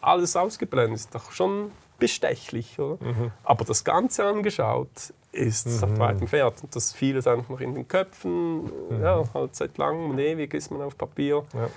alles 0.02 0.36
ausgebrennt, 0.36 0.94
ist 0.94 1.16
doch 1.16 1.32
schon 1.32 1.72
bestechlich. 1.98 2.78
Oder? 2.78 3.04
Mhm. 3.04 3.32
Aber 3.44 3.66
das 3.66 3.84
Ganze 3.84 4.24
angeschaut, 4.26 5.14
ist 5.32 5.68
mhm. 5.68 5.72
seit 5.72 6.00
weitem 6.00 6.28
Pferd. 6.28 6.64
Und 6.64 6.76
das 6.76 6.94
vieles 6.94 7.28
einfach 7.28 7.50
noch 7.50 7.62
in 7.62 7.74
den 7.74 7.88
Köpfen. 7.88 8.64
Mhm. 8.64 9.02
Ja, 9.02 9.24
halt 9.34 9.56
seit 9.56 9.78
langem 9.78 10.12
und 10.12 10.20
ewig 10.20 10.54
ist 10.54 10.72
man 10.72 10.82
auf 10.82 10.98
Papier 10.98 11.44
ja. 11.54 11.70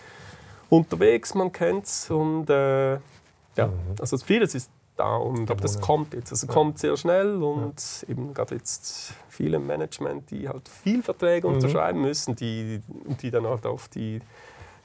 unterwegs, 0.69 1.35
man 1.35 1.53
kennt 1.53 1.87
es. 1.87 2.11
Und 2.11 2.51
äh, 2.51 2.95
ja, 2.95 3.67
mhm. 3.67 3.73
also 4.01 4.19
vieles 4.19 4.55
ist 4.55 4.71
da. 4.97 5.17
Und, 5.17 5.51
aber 5.51 5.61
das 5.61 5.81
kommt 5.81 6.15
jetzt. 6.15 6.33
Also 6.33 6.47
ja. 6.47 6.53
kommt 6.53 6.79
sehr 6.79 6.97
schnell 6.97 7.43
und 7.43 8.03
ja. 8.03 8.09
eben 8.09 8.35
gerade 8.35 8.57
jetzt 8.57 9.15
viele 9.29 9.57
im 9.57 9.67
Management, 9.67 10.31
die 10.31 10.49
halt 10.49 10.69
viel 10.69 11.03
Verträge 11.03 11.49
mhm. 11.49 11.55
unterschreiben 11.55 12.01
müssen, 12.01 12.37
die, 12.37 12.83
die 13.23 13.31
dann 13.31 13.47
halt 13.47 13.67
auf 13.67 13.89
die 13.89 14.21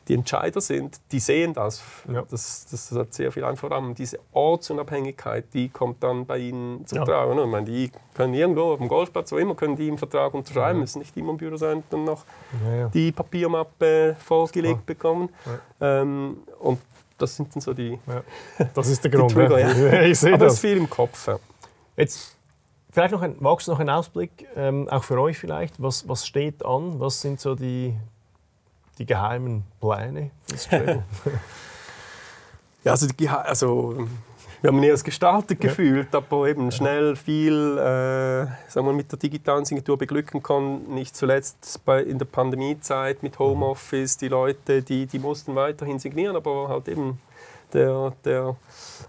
die 0.09 0.15
Entscheider 0.15 0.59
sind, 0.59 0.99
die 1.11 1.19
sehen 1.19 1.53
das. 1.53 1.83
Ja. 2.11 2.23
Das, 2.29 2.65
das 2.69 2.91
hat 2.91 3.13
sehr 3.13 3.31
viel 3.31 3.43
Einfluss. 3.43 3.71
Diese 3.95 4.19
Ortsunabhängigkeit, 4.33 5.45
die 5.53 5.69
kommt 5.69 6.01
dann 6.03 6.25
bei 6.25 6.39
ihnen 6.39 6.85
zum 6.87 6.97
ja. 6.97 7.05
Tragen. 7.05 7.39
Ich 7.39 7.45
meine, 7.45 7.65
die 7.65 7.91
können 8.15 8.33
irgendwo 8.33 8.73
auf 8.73 8.79
dem 8.79 8.87
Golfplatz, 8.87 9.31
wo 9.31 9.37
immer, 9.37 9.53
können 9.53 9.75
die 9.75 9.87
im 9.87 9.99
Vertrag 9.99 10.33
unterschreiben, 10.33 10.79
ja. 10.79 10.81
müssen 10.81 10.99
nicht 10.99 11.15
immer 11.15 11.31
im 11.31 11.37
Büro 11.37 11.57
sein, 11.57 11.83
dann 11.91 12.05
noch 12.05 12.25
ja, 12.65 12.87
die 12.89 13.11
Papiermappe 13.11 14.15
vorgelegt 14.19 14.85
bekommen. 14.87 15.29
Ähm, 15.79 16.37
und 16.59 16.79
das 17.19 17.35
sind 17.35 17.53
dann 17.53 17.61
so 17.61 17.73
die. 17.73 17.99
Das 18.73 18.87
ist 18.87 19.03
der 19.03 19.11
Grund. 19.15 19.31
Trigger, 19.31 19.59
ja. 19.93 20.01
ich 20.01 20.19
sehe 20.19 20.33
Aber 20.33 20.45
das. 20.45 20.55
ist 20.55 20.59
viel 20.61 20.77
im 20.77 20.89
Kopf. 20.89 21.29
Jetzt 21.95 22.35
vielleicht 22.89 23.13
noch 23.13 23.21
ein, 23.21 23.35
magst 23.39 23.67
du 23.67 23.71
noch 23.71 23.79
einen 23.79 23.91
Ausblick, 23.91 24.47
ähm, 24.55 24.89
auch 24.89 25.03
für 25.03 25.21
euch 25.21 25.37
vielleicht? 25.37 25.79
Was, 25.79 26.07
was 26.09 26.25
steht 26.25 26.65
an? 26.65 26.99
Was 26.99 27.21
sind 27.21 27.39
so 27.39 27.53
die, 27.53 27.93
die 28.99 29.05
geheimen 29.05 29.63
Pläne 29.79 30.31
fürs 30.47 30.67
Trail? 30.67 31.03
ja, 32.83 32.91
also, 32.91 33.07
die, 33.07 33.29
also 33.29 34.07
wir 34.61 34.67
haben 34.67 34.79
nie 34.81 34.87
erst 34.87 35.05
gestartet 35.05 35.63
ja. 35.63 35.69
gefühlt, 35.69 36.13
aber 36.13 36.47
eben 36.47 36.69
schnell 36.71 37.15
viel 37.15 37.77
äh, 37.77 38.45
sagen 38.69 38.85
wir, 38.85 38.93
mit 38.93 39.09
der 39.11 39.17
digitalen 39.17 39.63
Signatur 39.63 39.97
beglücken 39.97 40.43
kann. 40.43 40.83
Nicht 40.89 41.15
zuletzt 41.15 41.79
bei, 41.85 42.03
in 42.03 42.17
der 42.17 42.25
Pandemiezeit 42.25 43.23
mit 43.23 43.39
Homeoffice, 43.39 44.17
die 44.17 44.27
Leute, 44.27 44.81
die, 44.81 45.05
die 45.05 45.19
mussten 45.19 45.55
weiterhin 45.55 45.97
signieren, 45.97 46.35
aber 46.35 46.67
halt 46.67 46.89
eben 46.89 47.19
der, 47.71 48.13
der 48.25 48.57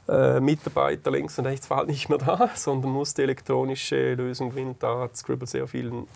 äh, 0.09 0.39
Mitarbeiter 0.39 1.11
links 1.11 1.39
und 1.39 1.47
rechts 1.47 1.69
war 1.69 1.79
halt 1.79 1.89
nicht 1.89 2.09
mehr 2.09 2.19
da, 2.19 2.51
sondern 2.55 2.93
musste 2.93 3.25
elektronische 3.25 4.15
Lösungen 4.15 4.53
finden. 4.53 4.77
Da 4.79 5.01
hat 5.01 5.17
Scribble 5.17 5.49
sehr 5.49 5.67
vielen 5.67 6.07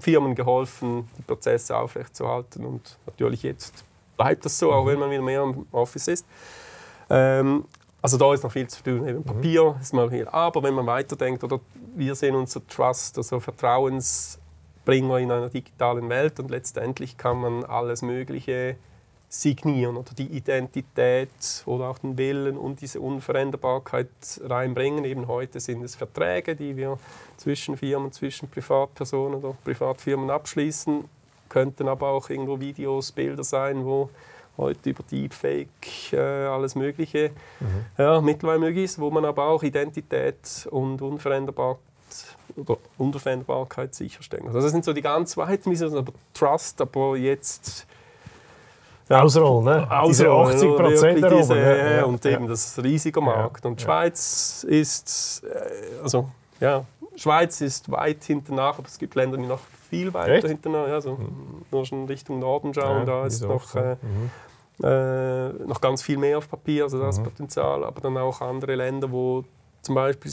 Firmen 0.00 0.34
geholfen, 0.34 1.08
die 1.18 1.22
Prozesse 1.22 1.76
aufrechtzuerhalten. 1.76 2.64
Und 2.64 2.98
natürlich 3.06 3.42
jetzt 3.42 3.84
bleibt 4.16 4.44
das 4.44 4.58
so, 4.58 4.72
auch 4.72 4.84
mhm. 4.84 4.88
wenn 4.88 4.98
man 4.98 5.10
wieder 5.10 5.22
mehr 5.22 5.42
im 5.42 5.66
Office 5.72 6.08
ist. 6.08 6.26
Ähm, 7.10 7.64
also 8.02 8.16
da 8.16 8.32
ist 8.32 8.44
noch 8.44 8.52
viel 8.52 8.68
zu 8.68 8.82
tun. 8.82 9.06
Eben 9.06 9.18
mhm. 9.18 9.24
Papier 9.24 9.76
ist 9.80 9.92
mal 9.92 10.10
hier. 10.10 10.32
Aber 10.32 10.62
wenn 10.62 10.74
man 10.74 10.86
weiterdenkt, 10.86 11.44
oder 11.44 11.60
wir 11.94 12.14
sehen 12.14 12.34
unser 12.34 12.66
Trust, 12.66 13.18
also 13.18 13.40
Vertrauensbringer 13.40 15.18
in 15.18 15.30
einer 15.30 15.48
digitalen 15.48 16.08
Welt 16.08 16.38
und 16.40 16.50
letztendlich 16.50 17.16
kann 17.16 17.40
man 17.40 17.64
alles 17.64 18.02
Mögliche 18.02 18.76
signieren 19.28 19.96
oder 19.96 20.12
die 20.16 20.26
Identität 20.26 21.64
oder 21.66 21.88
auch 21.88 21.98
den 21.98 22.16
Willen 22.16 22.56
und 22.56 22.80
diese 22.80 23.00
Unveränderbarkeit 23.00 24.08
reinbringen. 24.42 25.04
Eben 25.04 25.26
heute 25.26 25.60
sind 25.60 25.82
es 25.82 25.96
Verträge, 25.96 26.54
die 26.54 26.76
wir 26.76 26.98
zwischen 27.36 27.76
Firmen, 27.76 28.12
zwischen 28.12 28.48
Privatpersonen 28.48 29.42
oder 29.42 29.56
Privatfirmen 29.64 30.30
abschließen, 30.30 31.04
könnten 31.48 31.88
aber 31.88 32.08
auch 32.08 32.30
irgendwo 32.30 32.60
Videos, 32.60 33.12
Bilder 33.12 33.44
sein, 33.44 33.84
wo 33.84 34.10
heute 34.56 34.90
über 34.90 35.02
Deepfake 35.02 36.12
äh, 36.12 36.18
alles 36.18 36.74
Mögliche 36.74 37.30
mhm. 37.60 37.84
ja, 37.98 38.20
mittlerweile 38.20 38.60
möglich 38.60 38.84
ist, 38.84 38.98
wo 38.98 39.10
man 39.10 39.24
aber 39.24 39.48
auch 39.48 39.62
Identität 39.62 40.66
und 40.70 41.02
Unveränderbarkeit 41.02 41.80
oder 42.56 42.78
Unveränderbarkeit 42.96 43.94
sicherstellen. 43.94 44.46
Also 44.46 44.60
das 44.62 44.70
sind 44.70 44.84
so 44.84 44.92
die 44.92 45.02
ganz 45.02 45.36
weiten 45.36 45.70
Visionen, 45.70 45.98
aber 45.98 46.12
Trust, 46.32 46.80
aber 46.80 47.16
jetzt 47.16 47.86
Ausrollen, 49.08 49.64
ne? 49.64 49.90
Ausrollen, 49.90 50.52
diese 50.52 50.68
80 50.68 50.76
Prozent 50.76 51.16
diese, 51.18 51.52
oben, 51.52 51.60
ja, 51.60 52.04
Und 52.04 52.26
eben 52.26 52.44
ja. 52.44 52.50
das 52.50 52.82
riesige 52.82 53.20
Markt. 53.20 53.64
Und 53.64 53.80
Schweiz 53.80 54.66
ist, 54.68 55.44
äh, 55.44 56.02
also 56.02 56.28
ja, 56.60 56.84
Schweiz 57.14 57.60
ist 57.60 57.90
weit 57.90 58.24
hinten 58.24 58.56
nach, 58.56 58.78
aber 58.78 58.88
es 58.88 58.98
gibt 58.98 59.14
Länder, 59.14 59.36
die 59.36 59.46
noch 59.46 59.60
viel 59.88 60.12
weiter 60.12 60.32
Echt? 60.32 60.48
hinten 60.48 60.72
nach, 60.72 60.88
also 60.88 61.12
mhm. 61.14 61.62
nur 61.70 61.86
schon 61.86 62.06
Richtung 62.06 62.40
Norden 62.40 62.74
schauen, 62.74 63.06
da 63.06 63.26
ist 63.26 63.42
noch, 63.42 63.74
äh, 63.76 63.96
mhm. 64.02 64.84
äh, 64.84 65.48
noch 65.66 65.80
ganz 65.80 66.02
viel 66.02 66.18
mehr 66.18 66.38
auf 66.38 66.50
Papier, 66.50 66.84
also 66.84 67.00
das 67.00 67.18
mhm. 67.18 67.24
Potenzial, 67.24 67.84
aber 67.84 68.00
dann 68.00 68.16
auch 68.16 68.40
andere 68.40 68.74
Länder, 68.74 69.10
wo 69.10 69.44
zum 69.82 69.94
Beispiel 69.94 70.32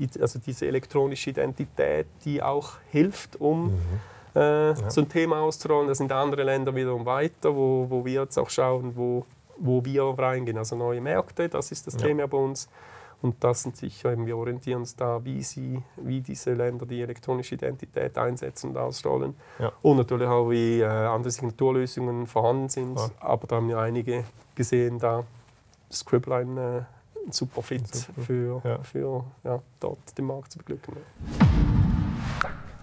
äh, 0.00 0.20
also 0.20 0.38
diese 0.38 0.66
elektronische 0.66 1.30
Identität, 1.30 2.06
die 2.24 2.42
auch 2.42 2.72
hilft, 2.90 3.40
um 3.40 3.68
mhm 3.68 4.00
äh, 4.36 4.68
ja. 4.68 4.90
so 4.90 5.00
ein 5.00 5.08
Thema 5.08 5.40
auszurollen. 5.40 5.88
Da 5.88 5.94
sind 5.94 6.12
andere 6.12 6.44
Länder 6.44 6.74
wiederum 6.74 7.04
weiter, 7.06 7.56
wo, 7.56 7.86
wo 7.88 8.04
wir 8.04 8.22
jetzt 8.22 8.38
auch 8.38 8.50
schauen, 8.50 8.92
wo 8.94 9.24
wo 9.58 9.82
wir 9.84 10.04
reingehen, 10.18 10.58
also 10.58 10.76
neue 10.76 11.00
Märkte, 11.00 11.48
das 11.48 11.72
ist 11.72 11.86
das 11.86 11.94
Ja. 11.94 12.00
Thema 12.00 12.28
bei 12.28 12.36
uns. 12.36 12.68
Und 13.22 13.42
das 13.42 13.62
sind 13.62 13.74
sicher, 13.74 14.12
eben, 14.12 14.26
wir 14.26 14.36
orientieren 14.36 14.80
uns 14.80 14.94
da, 14.94 15.24
wie, 15.24 15.42
sie, 15.42 15.82
wie 15.96 16.20
diese 16.20 16.52
Länder 16.52 16.84
die 16.84 17.00
elektronische 17.00 17.54
Identität 17.54 18.18
einsetzen 18.18 18.70
und 18.70 18.76
ausrollen. 18.76 19.34
Ja. 19.58 19.72
Und 19.80 19.96
natürlich 19.96 20.28
auch, 20.28 20.50
wie 20.50 20.80
äh, 20.80 20.84
andere 20.84 21.30
Signaturlösungen 21.30 22.26
vorhanden 22.26 22.68
sind. 22.68 22.96
Klar. 22.96 23.10
Aber 23.20 23.46
da 23.46 23.56
haben 23.56 23.68
wir 23.68 23.78
einige 23.78 24.24
gesehen, 24.54 24.98
da 24.98 25.24
Scribble 25.90 26.34
ein, 26.34 26.58
äh, 26.58 26.82
super 27.30 27.62
Fit 27.62 27.88
Super. 27.88 28.20
für, 28.20 28.60
Ja. 28.62 28.78
für 28.82 29.24
ja, 29.44 29.58
dort 29.80 30.18
den 30.18 30.26
Markt 30.26 30.52
zu 30.52 30.58
beglücken. 30.58 30.96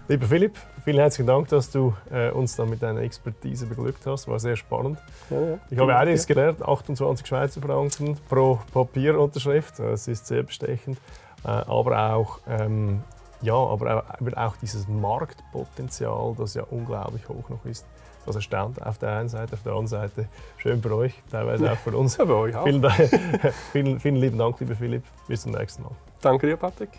Lieber 0.06 0.26
Philipp, 0.26 0.58
vielen 0.84 0.98
herzlichen 0.98 1.26
Dank, 1.26 1.48
dass 1.48 1.70
du 1.70 1.94
äh, 2.10 2.30
uns 2.30 2.56
da 2.56 2.66
mit 2.66 2.82
deiner 2.82 3.00
Expertise 3.00 3.64
beglückt 3.64 4.04
hast. 4.04 4.28
War 4.28 4.38
sehr 4.38 4.54
spannend. 4.54 4.98
Ja, 5.30 5.40
ja. 5.40 5.58
Ich 5.70 5.78
habe 5.78 5.96
einiges 5.96 6.26
gelernt, 6.26 6.62
28 6.62 7.26
Schweizer 7.26 7.62
Franken 7.62 8.18
pro 8.28 8.60
Papierunterschrift, 8.74 9.78
das 9.78 10.06
ist 10.06 10.26
sehr 10.26 10.42
bestechend. 10.42 10.98
Äh, 11.42 11.48
aber 11.48 12.14
auch, 12.14 12.40
ähm, 12.46 13.02
ja, 13.40 13.54
aber 13.54 14.04
auch, 14.20 14.36
auch 14.36 14.56
dieses 14.56 14.86
Marktpotenzial, 14.88 16.34
das 16.36 16.52
ja 16.52 16.64
unglaublich 16.64 17.26
hoch 17.26 17.48
noch 17.48 17.64
ist. 17.64 17.86
Das 18.26 18.36
erstaunt 18.36 18.84
auf 18.84 18.98
der 18.98 19.10
einen 19.10 19.30
Seite, 19.30 19.54
auf 19.54 19.62
der 19.62 19.72
anderen 19.72 19.86
Seite 19.86 20.28
schön 20.58 20.82
für 20.82 20.94
euch, 20.96 21.14
teilweise 21.30 21.72
auch 21.72 21.78
für 21.78 21.96
uns. 21.96 22.16
Ja, 22.18 22.24
bei 22.26 22.34
euch 22.34 22.54
auch. 22.54 22.64
Vielen, 22.64 22.90
vielen, 23.72 24.00
vielen 24.00 24.16
lieben 24.16 24.36
Dank, 24.36 24.60
lieber 24.60 24.74
Philipp. 24.74 25.04
Bis 25.28 25.42
zum 25.42 25.52
nächsten 25.52 25.82
Mal. 25.82 25.92
Danke 26.20 26.46
dir, 26.46 26.58
Patrick. 26.58 26.90